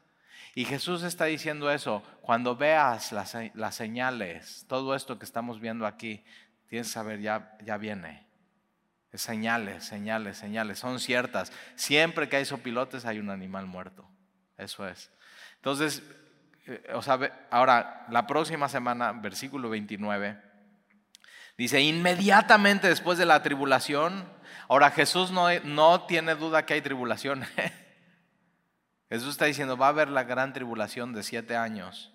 [0.56, 5.86] Y Jesús está diciendo eso, cuando veas las, las señales, todo esto que estamos viendo
[5.86, 6.24] aquí,
[6.68, 8.25] tienes que saber, ya, ya viene
[9.22, 11.52] Señales, señales, señales, son ciertas.
[11.76, 14.08] Siempre que hay sopilotes hay un animal muerto.
[14.58, 15.12] Eso es.
[15.58, 16.04] Entonces,
[16.68, 17.20] eh, o sea,
[17.52, 20.42] ahora, la próxima semana, versículo 29,
[21.58, 24.28] dice, inmediatamente después de la tribulación,
[24.68, 27.44] ahora Jesús no, no tiene duda que hay tribulación.
[29.10, 32.15] Jesús está diciendo, va a haber la gran tribulación de siete años.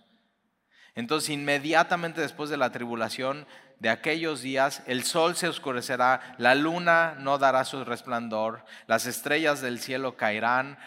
[0.94, 3.46] Entonces, inmediatamente después de la tribulación
[3.78, 9.60] de aquellos días, el sol se oscurecerá, la luna no dará su resplandor, las estrellas
[9.62, 10.78] del cielo caerán.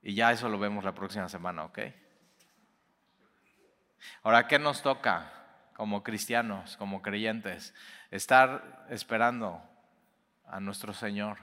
[0.00, 1.80] Y ya eso lo vemos la próxima semana, ¿ok?
[4.22, 5.32] Ahora, ¿qué nos toca
[5.74, 7.74] como cristianos, como creyentes?
[8.10, 9.62] Estar esperando
[10.46, 11.38] a nuestro Señor,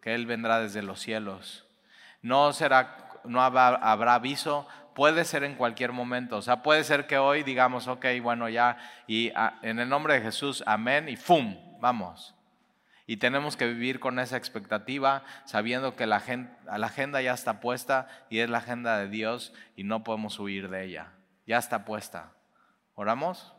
[0.00, 1.66] que Él vendrá desde los cielos.
[2.22, 6.36] No será, no habrá aviso, puede ser en cualquier momento.
[6.36, 8.76] O sea, puede ser que hoy digamos, ok, bueno, ya,
[9.06, 11.56] y ah, en el nombre de Jesús, amén, y ¡fum!
[11.80, 12.34] Vamos.
[13.06, 16.22] Y tenemos que vivir con esa expectativa, sabiendo que la,
[16.76, 20.68] la agenda ya está puesta y es la agenda de Dios y no podemos huir
[20.68, 21.12] de ella.
[21.46, 22.32] Ya está puesta.
[22.94, 23.52] ¿Oramos?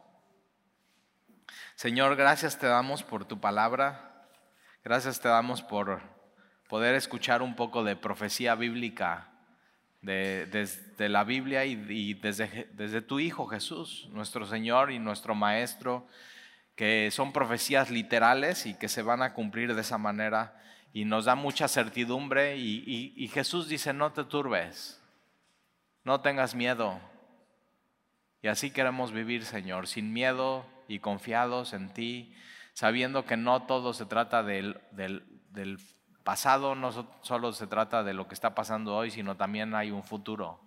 [1.76, 4.28] Señor, gracias te damos por tu palabra.
[4.84, 6.02] Gracias te damos por
[6.70, 9.31] poder escuchar un poco de profecía bíblica
[10.02, 16.08] desde la Biblia y, desde, desde tu Hijo Jesús, nuestro Señor y nuestro Maestro,
[16.76, 20.60] que son profecías literales y que se van a cumplir de esa manera
[20.94, 25.02] y nos da mucha certidumbre y, y Jesús dice, no te turbes,
[26.04, 27.00] no tengas miedo.
[28.42, 32.34] Y así queremos vivir, Señor, sin miedo y confiados en ti,
[32.74, 35.78] sabiendo que no todo se trata del, del
[36.24, 36.92] pasado no
[37.22, 40.60] solo se trata de lo que está pasando hoy, sino también hay un futuro.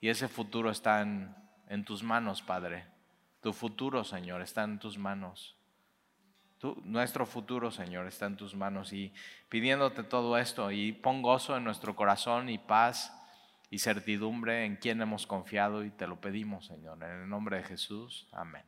[0.00, 2.86] Y ese futuro está en, tus manos, Padre.
[3.42, 5.56] Tu futuro, Señor, está en tus manos.
[6.84, 8.92] nuestro futuro, Señor, está en tus manos.
[8.92, 9.12] Y
[9.48, 13.16] pidiéndote todo esto, y pon gozo en nuestro corazón y paz
[13.70, 17.02] y certidumbre en quien hemos confiado y te lo pedimos, Señor.
[17.02, 18.26] En el nombre de Jesús.
[18.32, 18.64] Amén.